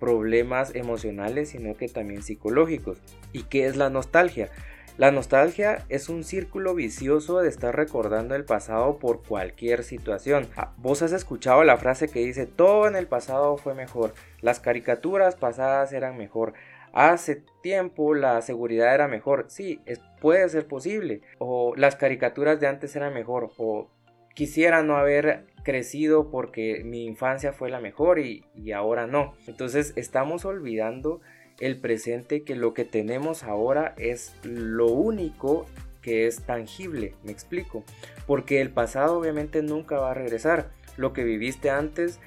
problemas 0.00 0.74
emocionales, 0.74 1.50
sino 1.50 1.76
que 1.76 1.88
también 1.88 2.24
psicológicos. 2.24 2.98
¿Y 3.32 3.44
qué 3.44 3.66
es 3.66 3.76
la 3.76 3.88
nostalgia? 3.88 4.50
La 4.98 5.12
nostalgia 5.12 5.84
es 5.88 6.08
un 6.08 6.24
círculo 6.24 6.74
vicioso 6.74 7.38
de 7.38 7.48
estar 7.48 7.76
recordando 7.76 8.34
el 8.34 8.44
pasado 8.44 8.98
por 8.98 9.22
cualquier 9.22 9.84
situación. 9.84 10.48
Ah, 10.56 10.74
vos 10.76 11.02
has 11.02 11.12
escuchado 11.12 11.62
la 11.62 11.76
frase 11.76 12.08
que 12.08 12.18
dice 12.18 12.46
todo 12.46 12.88
en 12.88 12.96
el 12.96 13.06
pasado 13.06 13.56
fue 13.58 13.74
mejor, 13.74 14.12
las 14.40 14.58
caricaturas 14.58 15.36
pasadas 15.36 15.92
eran 15.92 16.18
mejor, 16.18 16.54
hace 16.92 17.44
tiempo 17.62 18.12
la 18.16 18.42
seguridad 18.42 18.92
era 18.92 19.06
mejor. 19.06 19.44
Sí, 19.46 19.80
es, 19.86 20.00
puede 20.20 20.48
ser 20.48 20.66
posible. 20.66 21.22
O 21.38 21.74
las 21.76 21.94
caricaturas 21.94 22.58
de 22.58 22.66
antes 22.66 22.96
eran 22.96 23.14
mejor. 23.14 23.52
O 23.56 23.88
quisiera 24.34 24.82
no 24.82 24.96
haber 24.96 25.46
crecido 25.62 26.28
porque 26.28 26.82
mi 26.84 27.04
infancia 27.04 27.52
fue 27.52 27.70
la 27.70 27.78
mejor 27.78 28.18
y, 28.18 28.44
y 28.56 28.72
ahora 28.72 29.06
no. 29.06 29.36
Entonces 29.46 29.92
estamos 29.94 30.44
olvidando 30.44 31.20
el 31.60 31.78
presente 31.78 32.42
que 32.42 32.56
lo 32.56 32.74
que 32.74 32.84
tenemos 32.84 33.42
ahora 33.42 33.94
es 33.96 34.34
lo 34.42 34.86
único 34.86 35.66
que 36.02 36.26
es 36.26 36.42
tangible, 36.42 37.14
me 37.24 37.32
explico, 37.32 37.84
porque 38.26 38.60
el 38.60 38.70
pasado 38.70 39.18
obviamente 39.18 39.62
nunca 39.62 39.98
va 39.98 40.12
a 40.12 40.14
regresar, 40.14 40.70
lo 40.96 41.12
que 41.12 41.24
viviste 41.24 41.70
antes 41.70 42.20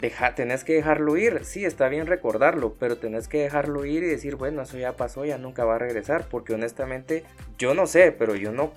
Deja, 0.00 0.34
tenés 0.34 0.64
que 0.64 0.72
dejarlo 0.72 1.18
ir, 1.18 1.44
sí, 1.44 1.66
está 1.66 1.88
bien 1.88 2.06
recordarlo, 2.06 2.74
pero 2.78 2.96
tenés 2.96 3.28
que 3.28 3.42
dejarlo 3.42 3.84
ir 3.84 4.02
y 4.02 4.06
decir, 4.06 4.36
bueno, 4.36 4.62
eso 4.62 4.78
ya 4.78 4.96
pasó, 4.96 5.26
ya 5.26 5.36
nunca 5.36 5.64
va 5.66 5.74
a 5.74 5.78
regresar, 5.78 6.26
porque 6.30 6.54
honestamente 6.54 7.24
yo 7.58 7.74
no 7.74 7.86
sé, 7.86 8.10
pero 8.10 8.34
yo 8.34 8.50
no, 8.50 8.72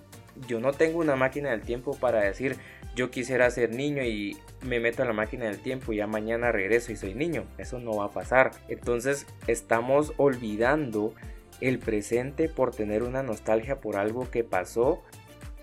yo 0.47 0.59
no 0.59 0.73
tengo 0.73 0.99
una 0.99 1.15
máquina 1.15 1.51
del 1.51 1.61
tiempo 1.61 1.97
para 1.99 2.21
decir, 2.21 2.57
yo 2.95 3.09
quisiera 3.09 3.49
ser 3.49 3.73
niño 3.73 4.03
y 4.03 4.37
me 4.61 4.79
meto 4.79 5.01
en 5.01 5.07
la 5.07 5.13
máquina 5.13 5.45
del 5.45 5.59
tiempo 5.59 5.93
y 5.93 5.97
ya 5.97 6.07
mañana 6.07 6.51
regreso 6.51 6.91
y 6.91 6.95
soy 6.95 7.13
niño. 7.15 7.45
Eso 7.57 7.79
no 7.79 7.97
va 7.97 8.05
a 8.05 8.11
pasar. 8.11 8.51
Entonces 8.67 9.25
estamos 9.47 10.13
olvidando 10.17 11.13
el 11.61 11.79
presente 11.79 12.49
por 12.49 12.75
tener 12.75 13.03
una 13.03 13.23
nostalgia 13.23 13.79
por 13.79 13.95
algo 13.95 14.29
que 14.29 14.43
pasó 14.43 15.01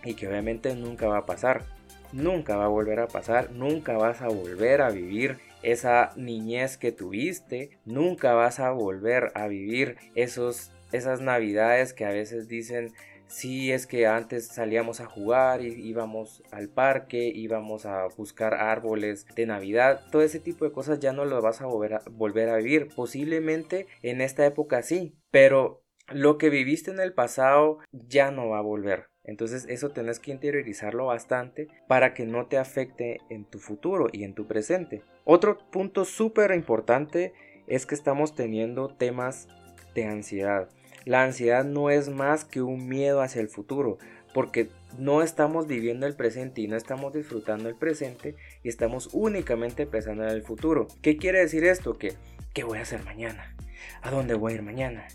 y 0.04 0.14
que 0.14 0.28
obviamente 0.28 0.74
nunca 0.74 1.06
va 1.06 1.18
a 1.18 1.26
pasar. 1.26 1.64
Nunca 2.12 2.56
va 2.56 2.64
a 2.64 2.68
volver 2.68 2.98
a 2.98 3.06
pasar, 3.06 3.52
nunca 3.52 3.96
vas 3.96 4.20
a 4.20 4.26
volver 4.26 4.82
a 4.82 4.90
vivir 4.90 5.38
esa 5.62 6.10
niñez 6.16 6.76
que 6.76 6.90
tuviste, 6.90 7.78
nunca 7.84 8.32
vas 8.32 8.58
a 8.58 8.70
volver 8.72 9.30
a 9.34 9.46
vivir 9.46 9.96
esos, 10.16 10.72
esas 10.90 11.20
navidades 11.20 11.92
que 11.92 12.04
a 12.04 12.10
veces 12.10 12.48
dicen 12.48 12.92
Sí, 13.30 13.70
es 13.70 13.86
que 13.86 14.08
antes 14.08 14.48
salíamos 14.48 15.00
a 15.00 15.06
jugar, 15.06 15.62
íbamos 15.62 16.42
al 16.50 16.68
parque, 16.68 17.30
íbamos 17.32 17.86
a 17.86 18.08
buscar 18.16 18.54
árboles 18.54 19.24
de 19.36 19.46
Navidad, 19.46 20.04
todo 20.10 20.22
ese 20.22 20.40
tipo 20.40 20.64
de 20.64 20.72
cosas 20.72 20.98
ya 20.98 21.12
no 21.12 21.24
lo 21.24 21.40
vas 21.40 21.60
a 21.60 21.66
volver 21.66 21.94
a, 21.94 22.02
volver 22.10 22.48
a 22.48 22.56
vivir. 22.56 22.88
Posiblemente 22.96 23.86
en 24.02 24.20
esta 24.20 24.44
época 24.44 24.82
sí, 24.82 25.14
pero 25.30 25.84
lo 26.08 26.38
que 26.38 26.50
viviste 26.50 26.90
en 26.90 26.98
el 26.98 27.12
pasado 27.12 27.78
ya 27.92 28.32
no 28.32 28.48
va 28.48 28.58
a 28.58 28.62
volver. 28.62 29.10
Entonces 29.22 29.64
eso 29.68 29.90
tenés 29.90 30.18
que 30.18 30.32
interiorizarlo 30.32 31.06
bastante 31.06 31.68
para 31.86 32.14
que 32.14 32.26
no 32.26 32.46
te 32.46 32.58
afecte 32.58 33.20
en 33.30 33.44
tu 33.44 33.60
futuro 33.60 34.08
y 34.10 34.24
en 34.24 34.34
tu 34.34 34.48
presente. 34.48 35.04
Otro 35.24 35.70
punto 35.70 36.04
súper 36.04 36.50
importante 36.50 37.32
es 37.68 37.86
que 37.86 37.94
estamos 37.94 38.34
teniendo 38.34 38.88
temas 38.88 39.46
de 39.94 40.06
ansiedad. 40.06 40.68
La 41.04 41.22
ansiedad 41.22 41.64
no 41.64 41.90
es 41.90 42.08
más 42.08 42.44
que 42.44 42.62
un 42.62 42.88
miedo 42.88 43.22
hacia 43.22 43.40
el 43.40 43.48
futuro, 43.48 43.98
porque 44.34 44.68
no 44.98 45.22
estamos 45.22 45.66
viviendo 45.66 46.06
el 46.06 46.14
presente 46.14 46.60
y 46.60 46.68
no 46.68 46.76
estamos 46.76 47.12
disfrutando 47.12 47.68
el 47.68 47.74
presente 47.74 48.36
y 48.62 48.68
estamos 48.68 49.10
únicamente 49.12 49.86
pensando 49.86 50.24
en 50.24 50.30
el 50.30 50.42
futuro. 50.42 50.88
¿Qué 51.02 51.16
quiere 51.16 51.40
decir 51.40 51.64
esto? 51.64 51.98
Que, 51.98 52.14
¿qué 52.52 52.64
voy 52.64 52.78
a 52.78 52.82
hacer 52.82 53.02
mañana? 53.04 53.56
¿A 54.02 54.10
dónde 54.10 54.34
voy 54.34 54.52
a 54.52 54.56
ir 54.56 54.62
mañana? 54.62 55.06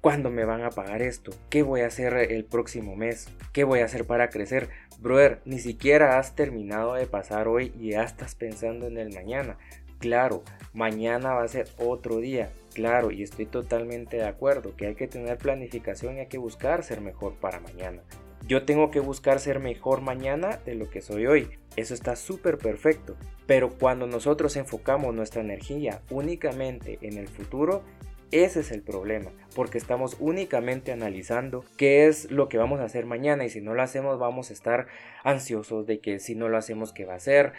¿Cuándo 0.00 0.30
me 0.30 0.44
van 0.44 0.64
a 0.64 0.70
pagar 0.70 1.00
esto? 1.00 1.32
¿Qué 1.48 1.62
voy 1.62 1.82
a 1.82 1.86
hacer 1.86 2.14
el 2.14 2.44
próximo 2.44 2.96
mes? 2.96 3.28
¿Qué 3.52 3.64
voy 3.64 3.80
a 3.80 3.84
hacer 3.84 4.04
para 4.04 4.30
crecer? 4.30 4.68
Brother, 4.98 5.40
ni 5.44 5.58
siquiera 5.58 6.18
has 6.18 6.34
terminado 6.34 6.94
de 6.94 7.06
pasar 7.06 7.46
hoy 7.48 7.72
y 7.78 7.90
ya 7.90 8.02
estás 8.02 8.34
pensando 8.34 8.86
en 8.86 8.98
el 8.98 9.12
mañana. 9.14 9.58
Claro, 9.98 10.42
mañana 10.72 11.34
va 11.34 11.44
a 11.44 11.48
ser 11.48 11.68
otro 11.78 12.18
día. 12.18 12.50
Claro, 12.74 13.10
y 13.10 13.22
estoy 13.22 13.46
totalmente 13.46 14.16
de 14.16 14.26
acuerdo 14.26 14.74
que 14.76 14.86
hay 14.86 14.94
que 14.94 15.08
tener 15.08 15.38
planificación 15.38 16.16
y 16.16 16.20
hay 16.20 16.26
que 16.26 16.38
buscar 16.38 16.82
ser 16.82 17.00
mejor 17.00 17.34
para 17.34 17.60
mañana. 17.60 18.02
Yo 18.46 18.64
tengo 18.64 18.90
que 18.90 19.00
buscar 19.00 19.38
ser 19.38 19.60
mejor 19.60 20.00
mañana 20.00 20.58
de 20.64 20.74
lo 20.74 20.90
que 20.90 21.00
soy 21.00 21.26
hoy. 21.26 21.50
Eso 21.76 21.94
está 21.94 22.16
súper 22.16 22.58
perfecto. 22.58 23.16
Pero 23.46 23.70
cuando 23.70 24.06
nosotros 24.06 24.56
enfocamos 24.56 25.14
nuestra 25.14 25.42
energía 25.42 26.00
únicamente 26.10 26.98
en 27.02 27.18
el 27.18 27.28
futuro, 27.28 27.82
ese 28.32 28.60
es 28.60 28.72
el 28.72 28.80
problema, 28.80 29.30
porque 29.54 29.76
estamos 29.76 30.16
únicamente 30.18 30.90
analizando 30.90 31.66
qué 31.76 32.06
es 32.06 32.30
lo 32.30 32.48
que 32.48 32.56
vamos 32.56 32.80
a 32.80 32.84
hacer 32.84 33.04
mañana 33.04 33.44
y 33.44 33.50
si 33.50 33.60
no 33.60 33.74
lo 33.74 33.82
hacemos 33.82 34.18
vamos 34.18 34.48
a 34.48 34.54
estar 34.54 34.86
ansiosos 35.22 35.86
de 35.86 36.00
que 36.00 36.18
si 36.18 36.34
no 36.34 36.48
lo 36.48 36.56
hacemos 36.56 36.94
qué 36.94 37.04
va 37.04 37.14
a 37.14 37.20
ser, 37.20 37.52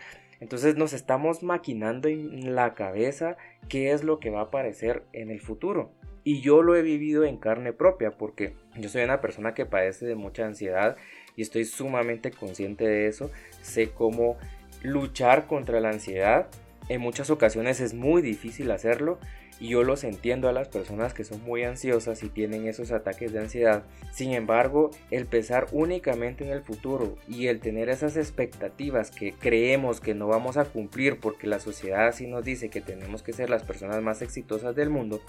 entonces 0.44 0.76
nos 0.76 0.92
estamos 0.92 1.42
maquinando 1.42 2.10
en 2.10 2.54
la 2.54 2.74
cabeza 2.74 3.38
qué 3.70 3.94
es 3.94 4.04
lo 4.04 4.20
que 4.20 4.30
va 4.30 4.42
a 4.42 4.44
aparecer 4.44 5.04
en 5.14 5.32
el 5.32 5.40
futuro. 5.40 5.94
Y 6.26 6.42
yo 6.42 6.62
lo 6.64 6.76
he 6.76 6.82
vivido 6.82 7.24
en 7.24 7.38
carne 7.38 7.72
propia 7.72 8.12
porque 8.12 8.54
yo 8.76 8.90
soy 8.90 9.04
una 9.04 9.22
persona 9.22 9.54
que 9.54 9.66
padece 9.66 10.06
de 10.06 10.16
mucha 10.16 10.46
ansiedad 10.46 10.98
y 11.38 11.44
estoy 11.44 11.64
sumamente 11.64 12.32
consciente 12.32 12.86
de 12.86 13.08
eso. 13.08 13.32
Sé 13.62 13.92
cómo 13.92 14.38
luchar 14.82 15.48
contra 15.48 15.80
la 15.80 15.92
ansiedad. 15.92 16.50
En 16.90 17.00
muchas 17.00 17.30
ocasiones 17.30 17.80
es 17.80 17.94
muy 17.94 18.22
difícil 18.22 18.70
hacerlo 18.72 19.20
y 19.64 19.70
yo 19.70 19.86
los 19.86 20.04
entiendo 20.04 20.50
a 20.50 20.52
las 20.52 20.68
personas 20.68 21.14
que 21.14 21.24
son 21.24 21.42
muy 21.42 21.64
ansiosas 21.64 22.22
y 22.22 22.28
tienen 22.28 22.68
esos 22.68 22.92
ataques 22.92 23.32
de 23.32 23.40
ansiedad. 23.40 23.86
Sin 24.12 24.34
embargo, 24.34 24.92
el 25.10 25.26
pensar 25.26 25.68
únicamente 25.72 26.44
en 26.44 26.52
el 26.52 26.64
futuro 26.64 27.16
y 27.30 27.48
el 27.48 27.62
tener 27.62 27.88
esas 27.88 28.18
expectativas 28.18 29.10
que 29.10 29.32
creemos 29.32 30.02
que 30.02 30.16
no 30.16 30.28
vamos 30.28 30.58
a 30.58 30.66
cumplir 30.66 31.18
porque 31.22 31.48
la 31.48 31.62
sociedad 31.62 32.08
así 32.08 32.28
nos 32.28 32.44
dice 32.44 32.68
que 32.68 32.82
tenemos 32.82 33.24
que 33.24 33.32
ser 33.32 33.50
las 33.50 33.64
personas 33.64 34.04
más 34.04 34.22
exitosas 34.22 34.76
del 34.76 34.90
mundo, 34.90 35.22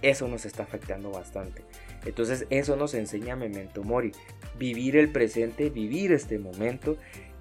eso 0.00 0.28
nos 0.28 0.46
está 0.46 0.62
afectando 0.62 1.10
bastante. 1.10 1.60
Entonces 2.06 2.46
eso 2.48 2.76
nos 2.76 2.94
enseña 2.94 3.36
Memento 3.36 3.82
Mori, 3.82 4.12
vivir 4.58 4.96
el 4.96 5.12
presente, 5.12 5.68
vivir 5.68 6.10
este 6.12 6.38
momento 6.38 6.96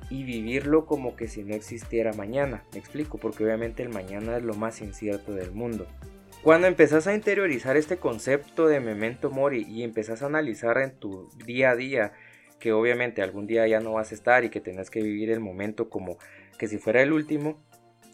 y 0.09 0.23
vivirlo 0.23 0.88
como 0.88 1.15
que 1.15 1.29
si 1.29 1.41
no 1.41 1.55
existiera 1.55 2.12
mañana. 2.12 2.65
Me 2.73 2.79
explico, 2.79 3.17
porque 3.17 3.45
obviamente 3.45 3.81
el 3.81 3.89
mañana 3.89 4.35
es 4.35 4.43
lo 4.43 4.55
más 4.55 4.81
incierto 4.81 5.31
del 5.31 5.53
mundo. 5.53 5.88
Cuando 6.43 6.67
empezás 6.67 7.07
a 7.07 7.15
interiorizar 7.15 7.77
este 7.77 7.95
concepto 7.95 8.67
de 8.67 8.81
memento 8.81 9.31
mori 9.31 9.62
y 9.62 9.83
empezás 9.83 10.21
a 10.21 10.25
analizar 10.25 10.77
en 10.79 10.91
tu 10.91 11.29
día 11.45 11.71
a 11.71 11.75
día 11.77 12.12
que 12.59 12.73
obviamente 12.73 13.21
algún 13.21 13.47
día 13.47 13.65
ya 13.65 13.79
no 13.79 13.93
vas 13.93 14.12
a 14.12 14.15
estar 14.15 14.43
y 14.43 14.50
que 14.50 14.59
tenés 14.59 14.89
que 14.89 15.01
vivir 15.01 15.31
el 15.31 15.39
momento 15.39 15.89
como 15.89 16.17
que 16.59 16.67
si 16.67 16.79
fuera 16.79 17.01
el 17.01 17.13
último, 17.13 17.63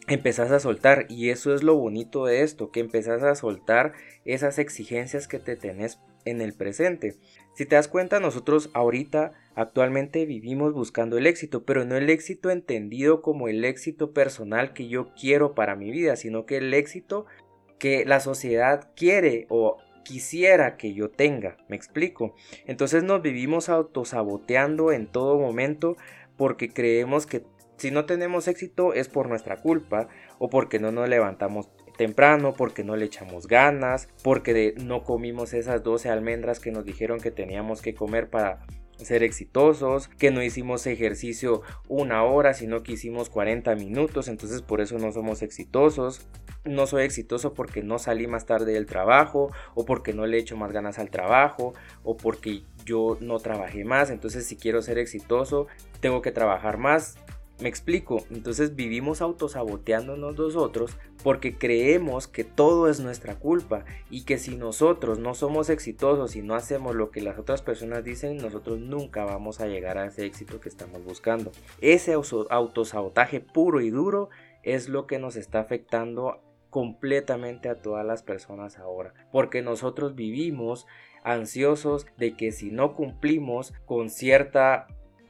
empezás 0.06 0.52
a 0.52 0.60
soltar 0.60 1.06
y 1.08 1.30
eso 1.30 1.52
es 1.52 1.64
lo 1.64 1.74
bonito 1.74 2.24
de 2.24 2.42
esto, 2.42 2.70
que 2.70 2.78
empezás 2.78 3.24
a 3.24 3.34
soltar 3.34 3.94
esas 4.24 4.60
exigencias 4.60 5.26
que 5.26 5.40
te 5.40 5.56
tenés 5.56 5.98
en 6.24 6.40
el 6.40 6.52
presente. 6.52 7.16
Si 7.56 7.66
te 7.66 7.74
das 7.74 7.88
cuenta, 7.88 8.20
nosotros 8.20 8.70
ahorita 8.74 9.32
actualmente 9.56 10.24
vivimos 10.24 10.72
buscando 10.72 11.18
el 11.18 11.26
éxito, 11.26 11.64
pero 11.64 11.84
no 11.84 11.96
el 11.96 12.08
éxito 12.08 12.50
entendido 12.50 13.22
como 13.22 13.48
el 13.48 13.64
éxito 13.64 14.12
personal 14.12 14.72
que 14.72 14.86
yo 14.86 15.08
quiero 15.20 15.56
para 15.56 15.74
mi 15.74 15.90
vida, 15.90 16.14
sino 16.14 16.46
que 16.46 16.58
el 16.58 16.72
éxito 16.74 17.26
que 17.80 18.04
la 18.04 18.20
sociedad 18.20 18.92
quiere 18.94 19.46
o 19.48 19.78
quisiera 20.04 20.76
que 20.76 20.94
yo 20.94 21.10
tenga. 21.10 21.56
¿Me 21.68 21.74
explico? 21.74 22.36
Entonces 22.66 23.02
nos 23.02 23.22
vivimos 23.22 23.68
autosaboteando 23.68 24.92
en 24.92 25.08
todo 25.08 25.38
momento 25.38 25.96
porque 26.36 26.68
creemos 26.68 27.26
que 27.26 27.44
si 27.76 27.90
no 27.90 28.04
tenemos 28.04 28.46
éxito 28.46 28.92
es 28.92 29.08
por 29.08 29.28
nuestra 29.28 29.56
culpa 29.56 30.08
o 30.38 30.50
porque 30.50 30.78
no 30.78 30.92
nos 30.92 31.08
levantamos 31.08 31.70
temprano, 31.96 32.54
porque 32.54 32.84
no 32.84 32.96
le 32.96 33.06
echamos 33.06 33.46
ganas, 33.46 34.08
porque 34.22 34.74
no 34.76 35.02
comimos 35.02 35.54
esas 35.54 35.82
12 35.82 36.08
almendras 36.08 36.60
que 36.60 36.70
nos 36.70 36.84
dijeron 36.84 37.20
que 37.20 37.30
teníamos 37.30 37.82
que 37.82 37.94
comer 37.94 38.28
para 38.30 38.66
ser 39.04 39.22
exitosos, 39.22 40.08
que 40.08 40.30
no 40.30 40.42
hicimos 40.42 40.86
ejercicio 40.86 41.62
una 41.88 42.24
hora, 42.24 42.54
sino 42.54 42.82
que 42.82 42.92
hicimos 42.92 43.30
40 43.30 43.74
minutos, 43.74 44.28
entonces 44.28 44.62
por 44.62 44.80
eso 44.80 44.98
no 44.98 45.12
somos 45.12 45.42
exitosos. 45.42 46.26
No 46.64 46.86
soy 46.86 47.04
exitoso 47.04 47.54
porque 47.54 47.82
no 47.82 47.98
salí 47.98 48.26
más 48.26 48.44
tarde 48.44 48.72
del 48.72 48.86
trabajo, 48.86 49.50
o 49.74 49.84
porque 49.84 50.12
no 50.12 50.26
le 50.26 50.38
echo 50.38 50.56
más 50.56 50.72
ganas 50.72 50.98
al 50.98 51.10
trabajo, 51.10 51.72
o 52.02 52.16
porque 52.16 52.64
yo 52.84 53.16
no 53.20 53.38
trabajé 53.38 53.84
más, 53.84 54.10
entonces 54.10 54.46
si 54.46 54.56
quiero 54.56 54.82
ser 54.82 54.98
exitoso, 54.98 55.66
tengo 56.00 56.22
que 56.22 56.32
trabajar 56.32 56.76
más, 56.76 57.16
me 57.60 57.68
explico, 57.68 58.24
entonces 58.30 58.74
vivimos 58.74 59.20
autosaboteándonos 59.20 60.38
nosotros 60.38 60.96
porque 61.22 61.58
creemos 61.58 62.26
que 62.26 62.44
todo 62.44 62.88
es 62.88 63.00
nuestra 63.00 63.38
culpa 63.38 63.84
y 64.10 64.24
que 64.24 64.38
si 64.38 64.56
nosotros 64.56 65.18
no 65.18 65.34
somos 65.34 65.68
exitosos 65.68 66.36
y 66.36 66.42
no 66.42 66.54
hacemos 66.54 66.94
lo 66.94 67.10
que 67.10 67.20
las 67.20 67.38
otras 67.38 67.62
personas 67.62 68.04
dicen, 68.04 68.38
nosotros 68.38 68.80
nunca 68.80 69.24
vamos 69.24 69.60
a 69.60 69.66
llegar 69.66 69.98
a 69.98 70.06
ese 70.06 70.24
éxito 70.24 70.60
que 70.60 70.68
estamos 70.68 71.04
buscando. 71.04 71.52
Ese 71.80 72.14
autosabotaje 72.14 73.40
puro 73.40 73.80
y 73.80 73.90
duro 73.90 74.30
es 74.62 74.88
lo 74.88 75.06
que 75.06 75.18
nos 75.18 75.36
está 75.36 75.60
afectando 75.60 76.40
completamente 76.70 77.68
a 77.68 77.82
todas 77.82 78.06
las 78.06 78.22
personas 78.22 78.78
ahora, 78.78 79.12
porque 79.32 79.60
nosotros 79.60 80.14
vivimos 80.14 80.86
ansiosos 81.24 82.06
de 82.16 82.36
que 82.36 82.52
si 82.52 82.70
no 82.70 82.94
cumplimos 82.94 83.74
con 83.84 84.08
cierta 84.08 84.86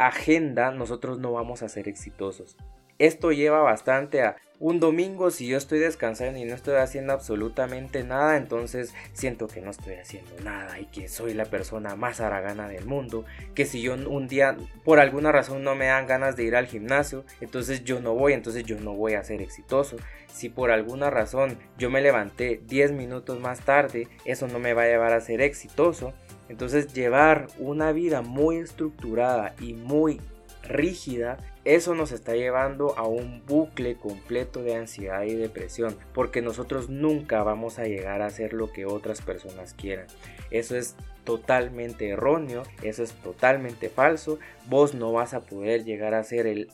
agenda 0.06 0.70
nosotros 0.70 1.18
no 1.18 1.32
vamos 1.32 1.62
a 1.62 1.68
ser 1.68 1.88
exitosos. 1.88 2.56
Esto 2.98 3.32
lleva 3.32 3.60
bastante 3.60 4.22
a 4.22 4.36
un 4.58 4.78
domingo 4.78 5.30
si 5.30 5.46
yo 5.46 5.56
estoy 5.56 5.78
descansando 5.78 6.38
y 6.38 6.44
no 6.44 6.54
estoy 6.54 6.76
haciendo 6.76 7.14
absolutamente 7.14 8.04
nada, 8.04 8.36
entonces 8.36 8.94
siento 9.14 9.48
que 9.48 9.62
no 9.62 9.70
estoy 9.70 9.94
haciendo 9.94 10.32
nada 10.44 10.78
y 10.78 10.84
que 10.84 11.08
soy 11.08 11.32
la 11.32 11.46
persona 11.46 11.96
más 11.96 12.20
haragana 12.20 12.68
del 12.68 12.84
mundo, 12.84 13.24
que 13.54 13.64
si 13.64 13.80
yo 13.80 13.94
un 13.94 14.28
día 14.28 14.56
por 14.84 15.00
alguna 15.00 15.32
razón 15.32 15.64
no 15.64 15.74
me 15.74 15.86
dan 15.86 16.06
ganas 16.06 16.36
de 16.36 16.44
ir 16.44 16.56
al 16.56 16.66
gimnasio, 16.66 17.24
entonces 17.40 17.84
yo 17.84 18.00
no 18.00 18.14
voy, 18.14 18.34
entonces 18.34 18.64
yo 18.64 18.78
no 18.78 18.92
voy 18.92 19.14
a 19.14 19.24
ser 19.24 19.40
exitoso. 19.40 19.96
Si 20.30 20.50
por 20.50 20.70
alguna 20.70 21.08
razón 21.08 21.58
yo 21.78 21.88
me 21.88 22.02
levanté 22.02 22.60
10 22.66 22.92
minutos 22.92 23.40
más 23.40 23.60
tarde, 23.60 24.08
eso 24.26 24.46
no 24.46 24.58
me 24.58 24.74
va 24.74 24.82
a 24.82 24.88
llevar 24.88 25.14
a 25.14 25.22
ser 25.22 25.40
exitoso. 25.40 26.12
Entonces 26.50 26.92
llevar 26.92 27.46
una 27.58 27.92
vida 27.92 28.22
muy 28.22 28.56
estructurada 28.56 29.54
y 29.60 29.74
muy 29.74 30.20
rígida, 30.64 31.38
eso 31.64 31.94
nos 31.94 32.10
está 32.10 32.34
llevando 32.34 32.98
a 32.98 33.06
un 33.06 33.46
bucle 33.46 33.94
completo 33.96 34.60
de 34.62 34.74
ansiedad 34.74 35.22
y 35.22 35.34
depresión, 35.34 35.96
porque 36.12 36.42
nosotros 36.42 36.88
nunca 36.88 37.44
vamos 37.44 37.78
a 37.78 37.84
llegar 37.84 38.20
a 38.20 38.26
hacer 38.26 38.52
lo 38.52 38.72
que 38.72 38.84
otras 38.84 39.22
personas 39.22 39.74
quieran. 39.74 40.06
Eso 40.50 40.76
es 40.76 40.96
totalmente 41.22 42.08
erróneo, 42.08 42.64
eso 42.82 43.04
es 43.04 43.12
totalmente 43.12 43.88
falso. 43.88 44.40
Vos 44.66 44.94
no 44.94 45.12
vas 45.12 45.32
a 45.32 45.42
poder 45.42 45.84
llegar 45.84 46.14
a 46.14 46.24
ser 46.24 46.48
el, 46.48 46.68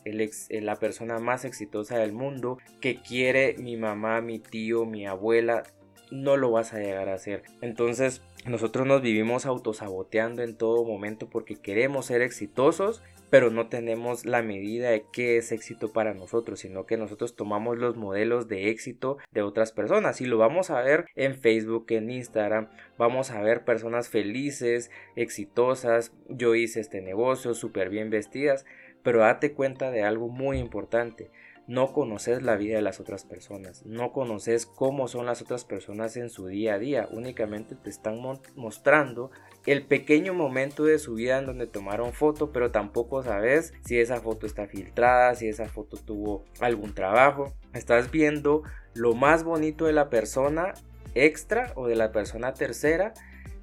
la 0.49 0.75
persona 0.77 1.19
más 1.19 1.45
exitosa 1.45 1.99
del 1.99 2.13
mundo 2.13 2.57
que 2.81 2.99
quiere 2.99 3.55
mi 3.59 3.77
mamá, 3.77 4.21
mi 4.21 4.39
tío, 4.39 4.85
mi 4.85 5.05
abuela. 5.05 5.61
No 6.09 6.37
lo 6.37 6.49
vas 6.49 6.73
a 6.73 6.79
llegar 6.79 7.09
a 7.09 7.15
hacer. 7.15 7.43
Entonces, 7.61 8.21
nosotros 8.47 8.87
nos 8.87 9.01
vivimos 9.01 9.45
autosaboteando 9.45 10.41
en 10.41 10.55
todo 10.55 10.83
momento 10.83 11.29
porque 11.29 11.55
queremos 11.55 12.05
ser 12.05 12.21
exitosos, 12.21 13.03
pero 13.29 13.49
no 13.49 13.67
tenemos 13.67 14.25
la 14.25 14.41
medida 14.41 14.89
de 14.89 15.05
qué 15.11 15.37
es 15.37 15.51
éxito 15.51 15.91
para 15.91 16.13
nosotros, 16.13 16.61
sino 16.61 16.85
que 16.85 16.97
nosotros 16.97 17.35
tomamos 17.35 17.77
los 17.77 17.97
modelos 17.97 18.47
de 18.47 18.69
éxito 18.69 19.17
de 19.31 19.41
otras 19.41 19.71
personas. 19.71 20.21
Y 20.21 20.25
lo 20.25 20.37
vamos 20.37 20.69
a 20.69 20.81
ver 20.81 21.05
en 21.15 21.35
Facebook, 21.35 21.87
en 21.89 22.09
Instagram, 22.09 22.69
vamos 22.97 23.31
a 23.31 23.41
ver 23.41 23.65
personas 23.65 24.09
felices, 24.09 24.91
exitosas, 25.15 26.13
yo 26.29 26.55
hice 26.55 26.79
este 26.79 27.01
negocio, 27.01 27.53
súper 27.53 27.89
bien 27.89 28.09
vestidas, 28.09 28.65
pero 29.03 29.19
date 29.19 29.53
cuenta 29.53 29.91
de 29.91 30.03
algo 30.03 30.29
muy 30.29 30.57
importante 30.57 31.29
no 31.67 31.91
conoces 31.91 32.41
la 32.41 32.55
vida 32.55 32.77
de 32.77 32.81
las 32.81 32.99
otras 32.99 33.25
personas, 33.25 33.85
no 33.85 34.13
conoces 34.13 34.65
cómo 34.65 35.07
son 35.07 35.25
las 35.25 35.41
otras 35.41 35.65
personas 35.65 36.15
en 36.15 36.29
su 36.29 36.47
día 36.47 36.75
a 36.75 36.79
día, 36.79 37.09
únicamente 37.11 37.75
te 37.75 37.89
están 37.89 38.19
mostrando 38.55 39.31
el 39.65 39.85
pequeño 39.85 40.33
momento 40.33 40.85
de 40.85 40.97
su 40.97 41.15
vida 41.15 41.39
en 41.39 41.45
donde 41.45 41.67
tomaron 41.67 42.13
foto, 42.13 42.53
pero 42.53 42.71
tampoco 42.71 43.21
sabes 43.21 43.73
si 43.85 43.99
esa 43.99 44.21
foto 44.21 44.45
está 44.45 44.67
filtrada, 44.67 45.35
si 45.35 45.49
esa 45.49 45.67
foto 45.67 45.97
tuvo 45.97 46.45
algún 46.61 46.93
trabajo. 46.93 47.53
Estás 47.73 48.09
viendo 48.09 48.63
lo 48.93 49.13
más 49.13 49.43
bonito 49.43 49.85
de 49.85 49.91
la 49.91 50.09
persona 50.09 50.73
extra 51.15 51.73
o 51.75 51.87
de 51.87 51.95
la 51.95 52.13
persona 52.13 52.53
tercera, 52.53 53.13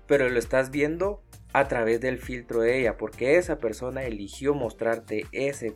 pero 0.06 0.28
lo 0.28 0.38
estás 0.38 0.70
viendo 0.70 1.22
a 1.54 1.68
través 1.68 2.00
del 2.02 2.18
filtro 2.18 2.60
de 2.60 2.80
ella, 2.80 2.98
porque 2.98 3.36
esa 3.36 3.58
persona 3.58 4.04
eligió 4.04 4.54
mostrarte 4.54 5.24
ese 5.32 5.74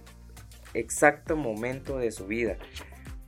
exacto 0.74 1.36
momento 1.36 1.98
de 1.98 2.10
su 2.10 2.26
vida. 2.26 2.56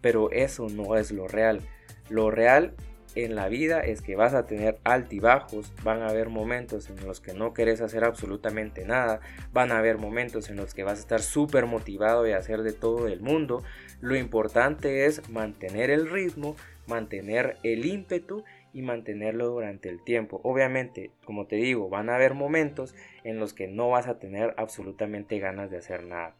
Pero 0.01 0.31
eso 0.31 0.69
no 0.69 0.97
es 0.97 1.11
lo 1.13 1.29
real. 1.29 1.61
Lo 2.09 2.31
real 2.31 2.75
en 3.15 3.35
la 3.35 3.49
vida 3.49 3.81
es 3.81 4.03
que 4.03 4.17
vas 4.17 4.35
a 4.35 4.47
tener 4.47 4.79
altibajos, 4.85 5.73
van 5.83 6.03
a 6.03 6.09
haber 6.09 6.29
momentos 6.29 6.89
en 6.91 7.07
los 7.07 7.21
que 7.21 7.35
no 7.35 7.53
querés 7.55 7.81
hacer 7.81 8.05
absolutamente 8.05 8.85
nada, 8.85 9.21
van 9.53 9.73
a 9.73 9.79
haber 9.79 9.99
momentos 9.99 10.49
en 10.49 10.57
los 10.57 10.75
que 10.75 10.85
vas 10.85 10.99
a 10.99 11.03
estar 11.03 11.21
súper 11.21 11.67
motivado 11.67 12.27
y 12.27 12.33
hacer 12.33 12.63
de 12.63 12.73
todo 12.73 13.09
el 13.09 13.21
mundo. 13.21 13.63
Lo 14.01 14.17
importante 14.17 15.07
es 15.07 15.29
mantener 15.29 15.91
el 15.91 16.09
ritmo, 16.09 16.57
mantener 16.87 17.57
el 17.63 17.85
ímpetu 17.85 18.45
y 18.73 18.83
mantenerlo 18.83 19.49
durante 19.49 19.89
el 19.89 20.03
tiempo. 20.03 20.41
Obviamente, 20.45 21.11
como 21.25 21.47
te 21.47 21.57
digo, 21.57 21.89
van 21.89 22.09
a 22.09 22.15
haber 22.15 22.35
momentos 22.35 22.95
en 23.25 23.39
los 23.39 23.53
que 23.53 23.67
no 23.67 23.91
vas 23.91 24.07
a 24.07 24.19
tener 24.19 24.55
absolutamente 24.57 25.39
ganas 25.39 25.71
de 25.71 25.79
hacer 25.79 26.05
nada. 26.05 26.37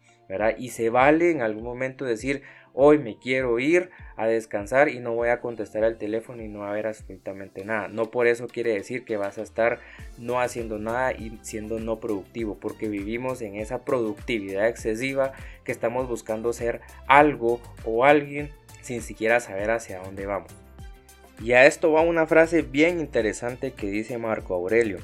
Y 0.59 0.69
se 0.71 0.91
vale 0.91 1.31
en 1.31 1.43
algún 1.43 1.65
momento 1.65 2.05
decir, 2.05 2.43
hoy 2.73 2.99
me 2.99 3.19
quiero 3.19 3.59
ir 3.59 3.91
a 4.17 4.27
descansar 4.27 4.89
y 4.89 5.01
no 5.01 5.15
voy 5.15 5.29
a 5.29 5.41
contestar 5.41 5.85
al 5.85 5.99
teléfono 5.99 6.43
y 6.43 6.49
no 6.49 6.61
va 6.61 6.69
a 6.69 6.71
haber 6.71 6.87
absolutamente 6.87 7.65
nada. 7.65 7.89
No 7.89 8.11
por 8.11 8.27
eso 8.27 8.47
quiere 8.47 8.73
decir 8.73 9.05
que 9.05 9.17
vas 9.17 9.39
a 9.39 9.43
estar 9.43 9.81
no 10.19 10.41
haciendo 10.41 10.79
nada 10.79 11.13
y 11.13 11.39
siendo 11.43 11.81
no 11.81 12.01
productivo, 12.01 12.59
porque 12.59 12.89
vivimos 12.89 13.43
en 13.43 13.57
esa 13.57 13.85
productividad 13.85 14.69
excesiva 14.69 15.33
que 15.65 15.73
estamos 15.73 16.09
buscando 16.09 16.53
ser 16.53 16.81
algo 17.07 17.61
o 17.85 18.05
alguien 18.05 18.51
sin 18.83 19.03
siquiera 19.03 19.41
saber 19.41 19.71
hacia 19.71 20.01
dónde 20.01 20.27
vamos. 20.27 20.53
Y 21.43 21.53
a 21.53 21.67
esto 21.67 21.93
va 21.93 22.03
una 22.03 22.27
frase 22.27 22.63
bien 22.63 23.01
interesante 23.01 23.73
que 23.73 23.87
dice 23.87 24.19
Marco 24.19 24.55
Aurelio. 24.55 24.99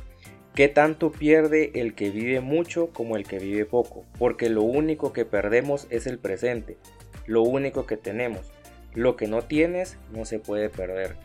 ¿Qué 0.57 0.69
tanto 0.69 1.13
pierde 1.13 1.71
el 1.75 1.95
que 1.95 2.09
vive 2.09 2.41
mucho 2.41 2.89
como 2.89 3.19
el 3.19 3.27
que 3.27 3.39
vive 3.39 3.67
poco? 3.67 4.07
Porque 4.19 4.49
lo 4.49 4.63
único 4.63 5.13
que 5.13 5.27
perdemos 5.27 5.87
es 5.91 6.07
el 6.07 6.19
presente, 6.19 6.79
lo 7.27 7.43
único 7.43 7.85
que 7.85 7.99
tenemos. 7.99 8.51
Lo 8.95 9.17
que 9.17 9.27
no 9.27 9.43
tienes 9.43 9.99
no 10.13 10.25
se 10.25 10.39
puede 10.39 10.71
perder. 10.71 11.17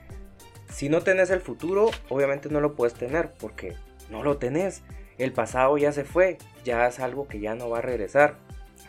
Si 0.70 0.90
no 0.90 1.00
tenés 1.00 1.30
el 1.30 1.40
futuro, 1.40 1.92
obviamente 2.10 2.50
no 2.50 2.60
lo 2.60 2.76
puedes 2.76 2.94
tener 2.94 3.32
porque 3.40 3.74
no 4.10 4.22
lo 4.22 4.36
tenés. 4.38 4.84
El 5.18 5.32
pasado 5.32 5.78
ya 5.78 5.94
se 5.94 6.04
fue, 6.04 6.38
ya 6.66 6.86
es 6.86 7.00
algo 7.00 7.30
que 7.30 7.40
ya 7.40 7.56
no 7.56 7.70
va 7.70 7.78
a 7.78 7.82
regresar. 7.82 8.36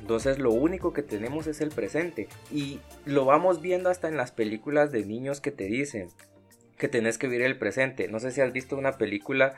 Entonces 0.00 0.40
lo 0.40 0.50
único 0.50 0.92
que 0.92 1.04
tenemos 1.04 1.46
es 1.46 1.60
el 1.60 1.68
presente. 1.68 2.26
Y 2.50 2.80
lo 3.04 3.26
vamos 3.26 3.60
viendo 3.60 3.90
hasta 3.90 4.08
en 4.08 4.16
las 4.16 4.32
películas 4.32 4.90
de 4.90 5.06
niños 5.06 5.40
que 5.40 5.52
te 5.52 5.66
dicen 5.66 6.08
que 6.78 6.88
tenés 6.88 7.16
que 7.16 7.28
vivir 7.28 7.46
el 7.46 7.58
presente. 7.58 8.08
No 8.08 8.18
sé 8.18 8.32
si 8.32 8.40
has 8.40 8.52
visto 8.52 8.76
una 8.76 8.98
película 8.98 9.54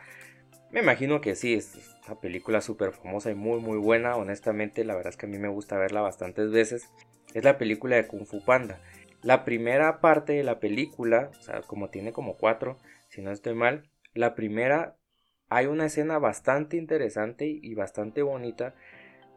me 0.74 0.80
imagino 0.80 1.20
que 1.20 1.36
sí, 1.36 1.54
es 1.54 1.78
una 2.04 2.18
película 2.18 2.60
súper 2.60 2.90
famosa 2.90 3.30
y 3.30 3.36
muy 3.36 3.60
muy 3.60 3.78
buena, 3.78 4.16
honestamente, 4.16 4.84
la 4.84 4.96
verdad 4.96 5.12
es 5.12 5.16
que 5.16 5.26
a 5.26 5.28
mí 5.28 5.38
me 5.38 5.46
gusta 5.46 5.78
verla 5.78 6.00
bastantes 6.00 6.50
veces. 6.50 6.90
Es 7.32 7.44
la 7.44 7.58
película 7.58 7.94
de 7.94 8.08
Kung 8.08 8.26
Fu 8.26 8.44
Panda. 8.44 8.80
La 9.22 9.44
primera 9.44 10.00
parte 10.00 10.32
de 10.32 10.42
la 10.42 10.58
película, 10.58 11.30
o 11.38 11.42
sea, 11.42 11.62
como 11.62 11.90
tiene 11.90 12.12
como 12.12 12.36
cuatro, 12.36 12.76
si 13.08 13.22
no 13.22 13.30
estoy 13.30 13.54
mal, 13.54 13.88
la 14.14 14.34
primera 14.34 14.96
hay 15.48 15.66
una 15.66 15.86
escena 15.86 16.18
bastante 16.18 16.76
interesante 16.76 17.46
y 17.46 17.74
bastante 17.74 18.22
bonita 18.22 18.74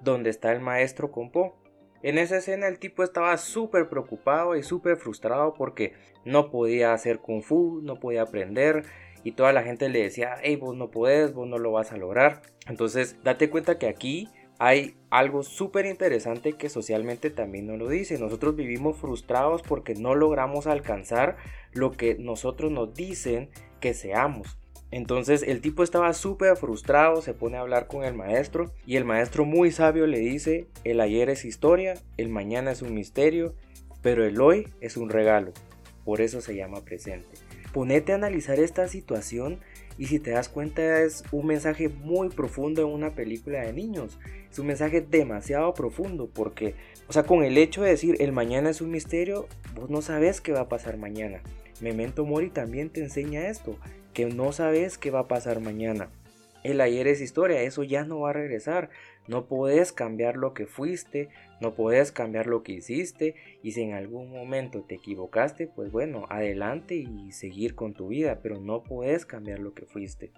donde 0.02 0.32
está 0.32 0.52
el 0.52 0.60
maestro 0.60 1.12
Po. 1.12 1.62
En 2.02 2.18
esa 2.18 2.38
escena 2.38 2.68
el 2.68 2.80
tipo 2.80 3.04
estaba 3.04 3.38
súper 3.38 3.90
preocupado 3.90 4.56
y 4.56 4.64
súper 4.64 4.98
frustrado 4.98 5.54
porque 5.54 5.94
no 6.26 6.50
podía 6.50 6.94
hacer 6.94 7.20
kung 7.20 7.44
fu, 7.44 7.80
no 7.84 8.00
podía 8.00 8.24
aprender, 8.24 8.86
y 9.28 9.34
toda 9.34 9.52
la 9.52 9.62
gente 9.62 9.90
le 9.90 10.02
decía, 10.02 10.38
hey, 10.42 10.56
vos 10.56 10.74
no 10.78 10.90
podés, 10.90 11.34
vos 11.34 11.46
no 11.50 11.58
lo 11.58 11.74
vas 11.74 11.92
a 11.92 11.98
lograr. 11.98 12.44
Entonces, 12.66 13.18
date 13.26 13.50
cuenta 13.50 13.78
que 13.78 13.90
aquí 13.90 14.30
hay 14.58 14.96
algo 15.10 15.44
súper 15.44 15.86
interesante 15.86 16.54
que 16.54 16.70
socialmente 16.70 17.30
también 17.30 17.68
no 17.68 17.76
lo 17.76 17.90
dice. 17.90 18.18
Nosotros 18.20 18.56
vivimos 18.56 18.96
frustrados 18.96 19.64
porque 19.64 19.96
no 19.96 20.16
logramos 20.16 20.66
alcanzar 20.66 21.36
lo 21.74 21.92
que 21.92 22.16
nosotros 22.16 22.72
nos 22.72 22.94
dicen 22.94 23.50
que 23.82 23.94
seamos. 23.94 24.58
Entonces 24.92 25.44
el 25.44 25.60
tipo 25.60 25.84
estaba 25.84 26.14
súper 26.14 26.56
frustrado, 26.56 27.22
se 27.22 27.34
pone 27.34 27.58
a 27.58 27.62
hablar 27.62 27.88
con 27.88 28.06
el 28.06 28.14
maestro 28.14 28.72
y 28.86 28.96
el 28.96 29.04
maestro 29.04 29.44
muy 29.44 29.72
sabio 29.72 30.08
le 30.08 30.20
dice, 30.20 30.68
el 30.86 31.02
ayer 31.02 31.30
es 31.30 31.44
historia, 31.44 31.96
el 32.16 32.30
mañana 32.30 32.72
es 32.72 32.82
un 32.82 32.94
misterio, 32.94 33.56
pero 34.02 34.24
el 34.24 34.40
hoy 34.40 34.70
es 34.80 34.96
un 34.96 35.10
regalo. 35.10 35.52
por 36.06 36.22
eso 36.22 36.40
se 36.40 36.56
llama 36.56 36.86
presente. 36.86 37.47
Ponete 37.74 38.12
a 38.12 38.16
analizar 38.16 38.60
esta 38.60 38.88
situación 38.88 39.60
y 39.98 40.06
si 40.06 40.20
te 40.20 40.32
das 40.32 40.50
cuenta 40.50 41.02
es 41.02 41.24
un 41.32 41.48
mensaje 41.48 41.90
muy 41.90 42.30
profundo 42.30 42.82
en 42.82 42.90
una 42.90 43.16
película 43.16 43.62
de 43.62 43.74
niños. 43.74 44.20
Es 44.50 44.60
un 44.60 44.68
mensaje 44.68 45.02
demasiado 45.02 45.74
profundo 45.74 46.30
porque, 46.32 46.76
o 47.08 47.14
sea, 47.14 47.24
con 47.24 47.44
el 47.44 47.58
hecho 47.58 47.82
de 47.82 47.90
decir 47.90 48.16
el 48.20 48.32
mañana 48.32 48.70
es 48.70 48.82
un 48.82 48.92
misterio, 48.92 49.48
vos 49.76 49.90
no 49.90 50.02
sabes 50.02 50.42
qué 50.42 50.52
va 50.52 50.62
a 50.62 50.70
pasar 50.70 50.98
mañana. 50.98 51.42
Memento 51.82 52.26
Mori 52.26 52.50
también 52.50 52.90
te 52.90 53.02
enseña 53.02 53.50
esto, 53.50 53.78
que 54.14 54.26
no 54.26 54.52
sabes 54.52 54.98
qué 54.98 55.12
va 55.12 55.22
a 55.22 55.28
pasar 55.28 55.60
mañana. 55.60 56.10
El 56.64 56.82
ayer 56.82 57.08
es 57.08 57.22
historia, 57.22 57.62
eso 57.62 57.84
ya 57.84 58.04
no 58.04 58.20
va 58.22 58.32
a 58.32 58.34
regresar. 58.34 58.90
No 59.28 59.46
puedes 59.46 59.92
cambiar 59.92 60.38
lo 60.38 60.54
que 60.54 60.66
fuiste, 60.66 61.30
no 61.60 61.74
puedes 61.74 62.12
cambiar 62.12 62.48
lo 62.48 62.64
que 62.64 62.74
hiciste 62.74 63.36
y 63.62 63.72
si 63.72 63.82
en 63.82 63.94
algún 63.94 64.32
momento 64.32 64.84
te 64.88 64.96
equivocaste, 64.96 65.68
pues 65.68 65.92
bueno, 65.92 66.26
adelante 66.30 66.96
y 66.96 67.32
seguir 67.32 67.76
con 67.76 67.94
tu 67.94 68.10
vida, 68.10 68.40
pero 68.42 68.60
no 68.60 68.84
puedes 68.84 69.26
cambiar 69.26 69.60
lo 69.60 69.74
que 69.74 69.86
fuiste. 69.86 70.32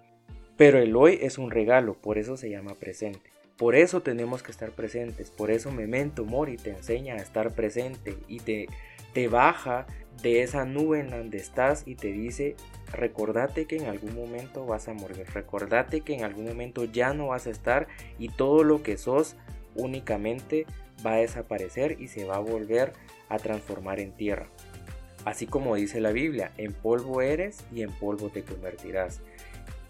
Pero 0.56 0.78
el 0.78 0.94
hoy 0.96 1.18
es 1.22 1.38
un 1.38 1.50
regalo, 1.50 1.94
por 1.94 2.18
eso 2.18 2.36
se 2.36 2.50
llama 2.50 2.74
presente. 2.74 3.30
Por 3.56 3.74
eso 3.74 4.02
tenemos 4.02 4.42
que 4.42 4.50
estar 4.50 4.70
presentes, 4.70 5.30
por 5.30 5.50
eso 5.50 5.70
Memento 5.70 6.24
Mori 6.24 6.56
te 6.56 6.70
enseña 6.70 7.14
a 7.14 7.18
estar 7.18 7.54
presente 7.54 8.16
y 8.26 8.40
te, 8.40 8.68
te 9.12 9.28
baja 9.28 9.86
de 10.22 10.42
esa 10.42 10.64
nube 10.64 11.00
en 11.00 11.10
donde 11.10 11.38
estás 11.38 11.84
y 11.86 11.94
te 11.94 12.12
dice, 12.12 12.56
recordate 12.92 13.66
que 13.66 13.76
en 13.76 13.86
algún 13.86 14.14
momento 14.14 14.66
vas 14.66 14.88
a 14.88 14.92
morir, 14.92 15.24
recordate 15.32 16.02
que 16.02 16.14
en 16.14 16.24
algún 16.24 16.46
momento 16.46 16.84
ya 16.84 17.14
no 17.14 17.28
vas 17.28 17.46
a 17.46 17.50
estar 17.50 17.88
y 18.18 18.28
todo 18.28 18.64
lo 18.64 18.82
que 18.82 18.96
sos 18.96 19.36
únicamente 19.74 20.66
va 21.04 21.14
a 21.14 21.18
desaparecer 21.18 21.96
y 22.00 22.08
se 22.08 22.24
va 22.24 22.36
a 22.36 22.40
volver 22.40 22.92
a 23.28 23.38
transformar 23.38 24.00
en 24.00 24.12
tierra. 24.12 24.48
Así 25.24 25.46
como 25.46 25.76
dice 25.76 26.00
la 26.00 26.12
Biblia, 26.12 26.52
en 26.56 26.72
polvo 26.72 27.22
eres 27.22 27.64
y 27.72 27.82
en 27.82 27.90
polvo 27.90 28.30
te 28.30 28.42
convertirás. 28.42 29.20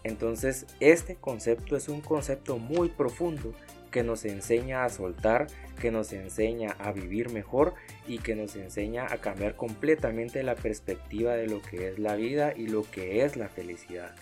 Entonces 0.02 0.66
este 0.80 1.16
concepto 1.16 1.76
es 1.76 1.88
un 1.88 2.00
concepto 2.00 2.58
muy 2.58 2.88
profundo 2.88 3.52
que 3.90 4.02
nos 4.02 4.24
enseña 4.24 4.84
a 4.84 4.88
soltar, 4.88 5.46
que 5.80 5.90
nos 5.90 6.12
enseña 6.12 6.76
a 6.78 6.92
vivir 6.92 7.30
mejor 7.30 7.74
y 8.06 8.18
que 8.18 8.34
nos 8.34 8.56
enseña 8.56 9.06
a 9.10 9.18
cambiar 9.18 9.56
completamente 9.56 10.42
la 10.42 10.54
perspectiva 10.54 11.34
de 11.34 11.46
lo 11.46 11.60
que 11.62 11.88
es 11.88 11.98
la 11.98 12.14
vida 12.14 12.52
y 12.56 12.66
lo 12.66 12.82
que 12.82 13.24
es 13.24 13.36
la 13.36 13.48
felicidad. 13.48 14.14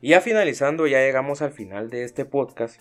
Y 0.00 0.10
ya 0.10 0.20
finalizando, 0.20 0.86
ya 0.86 1.00
llegamos 1.00 1.42
al 1.42 1.52
final 1.52 1.90
de 1.90 2.04
este 2.04 2.24
podcast. 2.24 2.80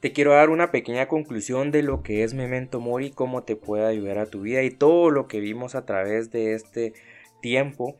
Te 0.00 0.12
quiero 0.12 0.32
dar 0.32 0.50
una 0.50 0.70
pequeña 0.70 1.08
conclusión 1.08 1.72
de 1.72 1.82
lo 1.82 2.02
que 2.02 2.22
es 2.22 2.34
Memento 2.34 2.80
Mori, 2.80 3.10
cómo 3.10 3.42
te 3.42 3.56
puede 3.56 3.86
ayudar 3.86 4.18
a 4.18 4.26
tu 4.26 4.42
vida 4.42 4.62
y 4.62 4.70
todo 4.70 5.10
lo 5.10 5.26
que 5.26 5.40
vimos 5.40 5.74
a 5.74 5.84
través 5.84 6.30
de 6.30 6.54
este 6.54 6.92
tiempo 7.40 7.96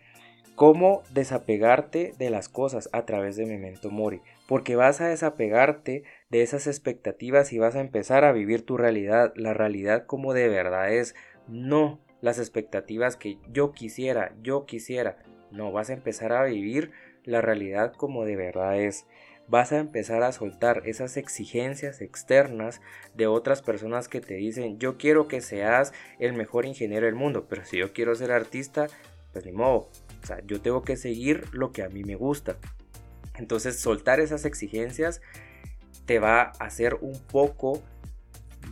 cómo 0.56 1.02
desapegarte 1.10 2.14
de 2.18 2.30
las 2.30 2.48
cosas 2.48 2.88
a 2.92 3.04
través 3.04 3.36
de 3.36 3.46
Memento 3.46 3.90
Mori, 3.90 4.22
porque 4.48 4.74
vas 4.74 5.00
a 5.00 5.08
desapegarte 5.08 6.02
de 6.30 6.42
esas 6.42 6.66
expectativas 6.66 7.52
y 7.52 7.58
vas 7.58 7.76
a 7.76 7.80
empezar 7.80 8.24
a 8.24 8.32
vivir 8.32 8.62
tu 8.62 8.76
realidad, 8.76 9.32
la 9.36 9.54
realidad 9.54 10.06
como 10.06 10.32
de 10.32 10.48
verdad 10.48 10.92
es, 10.92 11.14
no 11.48 12.00
las 12.20 12.38
expectativas 12.38 13.16
que 13.16 13.38
yo 13.52 13.72
quisiera, 13.72 14.34
yo 14.42 14.66
quisiera, 14.66 15.18
no, 15.50 15.72
vas 15.72 15.90
a 15.90 15.94
empezar 15.94 16.32
a 16.32 16.44
vivir 16.44 16.90
la 17.24 17.40
realidad 17.40 17.92
como 17.92 18.24
de 18.24 18.36
verdad 18.36 18.78
es. 18.78 19.06
Vas 19.48 19.70
a 19.72 19.78
empezar 19.78 20.24
a 20.24 20.32
soltar 20.32 20.82
esas 20.86 21.16
exigencias 21.16 22.00
externas 22.00 22.80
de 23.14 23.28
otras 23.28 23.62
personas 23.62 24.08
que 24.08 24.20
te 24.20 24.34
dicen, 24.34 24.78
yo 24.78 24.96
quiero 24.96 25.28
que 25.28 25.40
seas 25.40 25.92
el 26.18 26.32
mejor 26.32 26.66
ingeniero 26.66 27.06
del 27.06 27.14
mundo, 27.14 27.46
pero 27.48 27.64
si 27.64 27.78
yo 27.78 27.92
quiero 27.92 28.14
ser 28.16 28.32
artista, 28.32 28.88
pues 29.32 29.44
ni 29.46 29.52
modo, 29.52 29.88
o 30.22 30.26
sea, 30.26 30.40
yo 30.46 30.60
tengo 30.60 30.82
que 30.82 30.96
seguir 30.96 31.44
lo 31.52 31.70
que 31.70 31.84
a 31.84 31.88
mí 31.88 32.02
me 32.02 32.16
gusta. 32.16 32.56
Entonces, 33.36 33.78
soltar 33.78 34.18
esas 34.18 34.44
exigencias 34.46 35.20
te 36.06 36.18
va 36.18 36.42
a 36.42 36.64
hacer 36.64 36.94
un 37.00 37.18
poco 37.18 37.82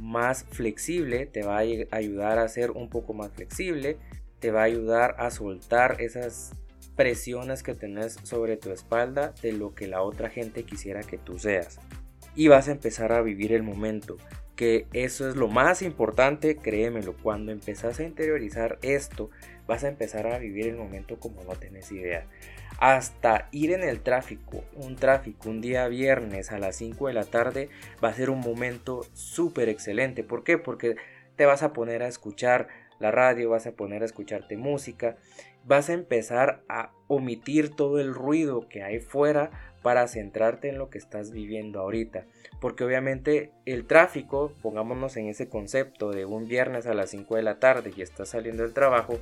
más 0.00 0.44
flexible, 0.44 1.26
te 1.26 1.42
va 1.42 1.58
a 1.58 1.96
ayudar 1.96 2.38
a 2.38 2.48
ser 2.48 2.70
un 2.70 2.88
poco 2.88 3.12
más 3.12 3.32
flexible, 3.32 3.98
te 4.40 4.50
va 4.50 4.62
a 4.62 4.64
ayudar 4.64 5.16
a 5.18 5.30
soltar 5.30 6.00
esas 6.00 6.52
presiones 6.96 7.62
que 7.62 7.74
tenés 7.74 8.18
sobre 8.22 8.56
tu 8.56 8.70
espalda 8.70 9.34
de 9.42 9.52
lo 9.52 9.74
que 9.74 9.86
la 9.86 10.02
otra 10.02 10.30
gente 10.30 10.64
quisiera 10.64 11.02
que 11.02 11.18
tú 11.18 11.38
seas. 11.38 11.80
Y 12.36 12.48
vas 12.48 12.68
a 12.68 12.72
empezar 12.72 13.12
a 13.12 13.22
vivir 13.22 13.52
el 13.52 13.62
momento, 13.62 14.16
que 14.56 14.86
eso 14.92 15.28
es 15.28 15.36
lo 15.36 15.48
más 15.48 15.82
importante, 15.82 16.56
créemelo, 16.56 17.16
cuando 17.22 17.52
empezás 17.52 17.98
a 17.98 18.04
interiorizar 18.04 18.78
esto, 18.82 19.30
vas 19.66 19.84
a 19.84 19.88
empezar 19.88 20.26
a 20.26 20.38
vivir 20.38 20.66
el 20.66 20.76
momento 20.76 21.18
como 21.18 21.42
no 21.44 21.52
tenés 21.54 21.90
idea. 21.90 22.26
Hasta 22.78 23.48
ir 23.52 23.72
en 23.72 23.82
el 23.82 24.00
tráfico, 24.00 24.64
un 24.74 24.96
tráfico 24.96 25.48
un 25.48 25.60
día 25.60 25.87
viernes 25.88 26.50
a 26.50 26.58
las 26.58 26.76
5 26.76 27.08
de 27.08 27.14
la 27.14 27.24
tarde 27.24 27.68
va 28.02 28.08
a 28.08 28.14
ser 28.14 28.30
un 28.30 28.40
momento 28.40 29.06
súper 29.12 29.68
excelente. 29.68 30.24
¿Por 30.24 30.44
qué? 30.44 30.58
Porque 30.58 30.96
te 31.37 31.46
vas 31.46 31.62
a 31.62 31.72
poner 31.72 32.02
a 32.02 32.08
escuchar 32.08 32.68
la 32.98 33.10
radio, 33.10 33.50
vas 33.50 33.66
a 33.66 33.72
poner 33.72 34.02
a 34.02 34.06
escucharte 34.06 34.56
música, 34.56 35.16
vas 35.64 35.88
a 35.88 35.94
empezar 35.94 36.62
a 36.68 36.92
omitir 37.06 37.70
todo 37.70 38.00
el 38.00 38.14
ruido 38.14 38.68
que 38.68 38.82
hay 38.82 39.00
fuera 39.00 39.50
para 39.82 40.08
centrarte 40.08 40.68
en 40.68 40.78
lo 40.78 40.88
que 40.88 40.98
estás 40.98 41.30
viviendo 41.30 41.80
ahorita. 41.80 42.24
Porque 42.60 42.84
obviamente 42.84 43.52
el 43.66 43.87
tráfico, 43.87 44.52
pongámonos 44.62 45.16
en 45.16 45.28
ese 45.28 45.48
concepto 45.48 46.10
de 46.10 46.24
un 46.24 46.48
viernes 46.48 46.87
a 46.87 46.94
las 46.94 47.10
5 47.10 47.37
de 47.37 47.42
la 47.42 47.58
tarde 47.58 47.92
y 47.94 48.02
estás 48.02 48.30
saliendo 48.30 48.62
del 48.62 48.72
trabajo, 48.72 49.18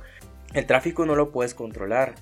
el 0.53 0.65
tráfico 0.65 1.05
no 1.05 1.15
lo 1.15 1.31
puedes 1.31 1.53
controlar. 1.53 2.15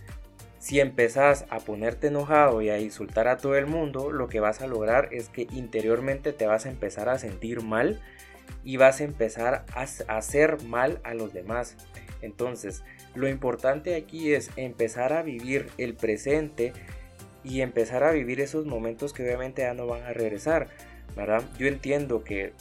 Si 0.62 0.80
empezás 0.80 1.48
a 1.50 1.58
ponerte 1.58 2.08
enojado 2.08 2.62
y 2.62 2.70
a 2.70 2.80
insultar 2.80 3.28
a 3.28 3.38
todo 3.38 3.56
el 3.56 3.66
mundo, 3.66 4.12
lo 4.12 4.30
que 4.30 4.40
vas 4.40 4.62
a 4.62 4.68
lograr 4.68 5.10
es 5.12 5.28
que 5.28 5.48
interiormente 5.52 6.34
te 6.34 6.46
vas 6.46 6.68
a 6.68 6.70
empezar 6.70 7.10
a 7.10 7.18
sentir 7.18 7.62
mal 7.62 8.00
y 8.64 8.78
vas 8.78 9.02
a 9.02 9.06
empezar 9.06 9.66
a 9.74 9.82
hacer 10.16 10.62
mal 10.62 11.00
a 11.04 11.16
los 11.16 11.34
demás. 11.34 11.78
Entonces, 12.22 12.84
lo 13.16 13.28
importante 13.28 13.96
aquí 13.96 14.36
es 14.36 14.52
empezar 14.56 15.14
a 15.14 15.24
vivir 15.24 15.72
el 15.80 15.96
presente 15.96 16.74
y 17.44 17.62
empezar 17.62 18.04
a 18.04 18.12
vivir 18.12 18.40
esos 18.40 18.68
momentos 18.68 19.14
que 19.14 19.24
obviamente 19.24 19.64
ya 19.64 19.74
no 19.74 19.88
van 19.88 20.04
a 20.04 20.14
regresar, 20.14 20.68
¿verdad? 21.16 21.42
Yo 21.58 21.66
entiendo 21.66 22.24
que 22.24 22.54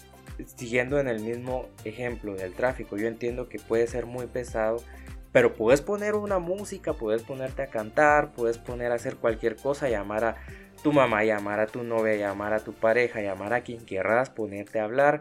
siguiendo 0.57 1.01
en 1.01 1.09
el 1.09 1.21
mismo 1.21 1.67
ejemplo 1.85 2.35
del 2.35 2.55
tráfico, 2.55 2.97
yo 2.97 3.09
entiendo 3.09 3.51
que 3.51 3.59
puede 3.59 3.87
ser 3.87 4.07
muy 4.07 4.27
pesado 4.27 4.79
pero 5.33 5.55
puedes 5.55 5.81
poner 5.81 6.15
una 6.15 6.39
música, 6.39 6.95
puedes 6.95 7.23
ponerte 7.23 7.63
a 7.63 7.71
cantar, 7.71 8.33
puedes 8.33 8.59
poner 8.59 8.91
a 8.93 8.97
hacer 8.97 9.17
cualquier 9.17 9.57
cosa, 9.57 9.89
llamar 9.89 10.25
a 10.25 10.37
tu 10.83 10.93
mamá, 10.93 11.25
llamar 11.25 11.61
a 11.61 11.67
tu 11.67 11.85
novia, 11.85 12.17
llamar 12.17 12.53
a 12.53 12.61
tu 12.65 12.73
pareja, 12.73 13.21
llamar 13.21 13.53
a 13.53 13.63
quien 13.63 13.85
querrás, 13.85 14.31
ponerte 14.31 14.81
a 14.81 14.85
hablar, 14.85 15.21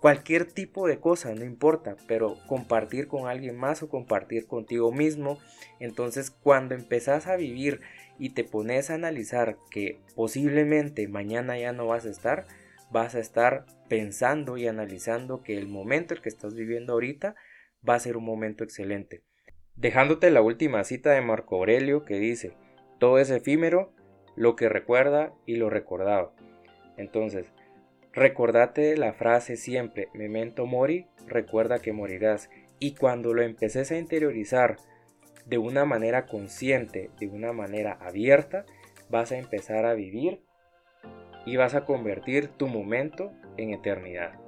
cualquier 0.00 0.46
tipo 0.46 0.88
de 0.88 0.98
cosa, 0.98 1.34
no 1.34 1.44
importa, 1.44 1.96
pero 2.06 2.36
compartir 2.46 3.06
con 3.06 3.28
alguien 3.28 3.56
más 3.56 3.82
o 3.82 3.88
compartir 3.88 4.46
contigo 4.46 4.92
mismo. 4.92 5.38
Entonces 5.78 6.30
cuando 6.30 6.74
empezás 6.74 7.26
a 7.26 7.36
vivir 7.36 7.80
y 8.18 8.30
te 8.30 8.44
pones 8.44 8.90
a 8.90 8.94
analizar 8.94 9.58
que 9.70 10.00
posiblemente 10.14 11.06
mañana 11.08 11.58
ya 11.58 11.72
no 11.72 11.86
vas 11.86 12.06
a 12.06 12.10
estar, 12.10 12.46
vas 12.90 13.14
a 13.14 13.20
estar 13.20 13.66
pensando 13.88 14.56
y 14.56 14.66
analizando 14.68 15.42
que 15.42 15.58
el 15.58 15.68
momento 15.68 16.14
el 16.14 16.22
que 16.22 16.30
estás 16.30 16.54
viviendo 16.54 16.94
ahorita 16.94 17.34
va 17.86 17.94
a 17.94 18.00
ser 18.00 18.16
un 18.16 18.24
momento 18.24 18.64
excelente 18.64 19.22
dejándote 19.76 20.30
la 20.30 20.42
última 20.42 20.84
cita 20.84 21.10
de 21.10 21.20
Marco 21.20 21.56
Aurelio 21.56 22.04
que 22.04 22.18
dice, 22.18 22.52
todo 22.98 23.18
es 23.18 23.30
efímero, 23.30 23.92
lo 24.36 24.56
que 24.56 24.68
recuerda 24.68 25.32
y 25.46 25.56
lo 25.56 25.70
recordado. 25.70 26.32
Entonces, 26.96 27.52
recordate 28.12 28.96
la 28.96 29.12
frase 29.12 29.56
siempre, 29.56 30.08
memento 30.14 30.66
mori, 30.66 31.06
recuerda 31.26 31.80
que 31.80 31.92
morirás. 31.92 32.50
Y 32.78 32.94
cuando 32.94 33.34
lo 33.34 33.42
empeces 33.42 33.90
a 33.90 33.98
interiorizar 33.98 34.76
de 35.46 35.58
una 35.58 35.84
manera 35.84 36.26
consciente, 36.26 37.10
de 37.18 37.26
una 37.26 37.52
manera 37.52 37.98
abierta, 38.00 38.64
vas 39.10 39.32
a 39.32 39.38
empezar 39.38 39.84
a 39.84 39.94
vivir 39.94 40.42
y 41.44 41.56
vas 41.56 41.74
a 41.74 41.84
convertir 41.84 42.48
tu 42.48 42.68
momento 42.68 43.32
en 43.56 43.74
eternidad. 43.74 44.39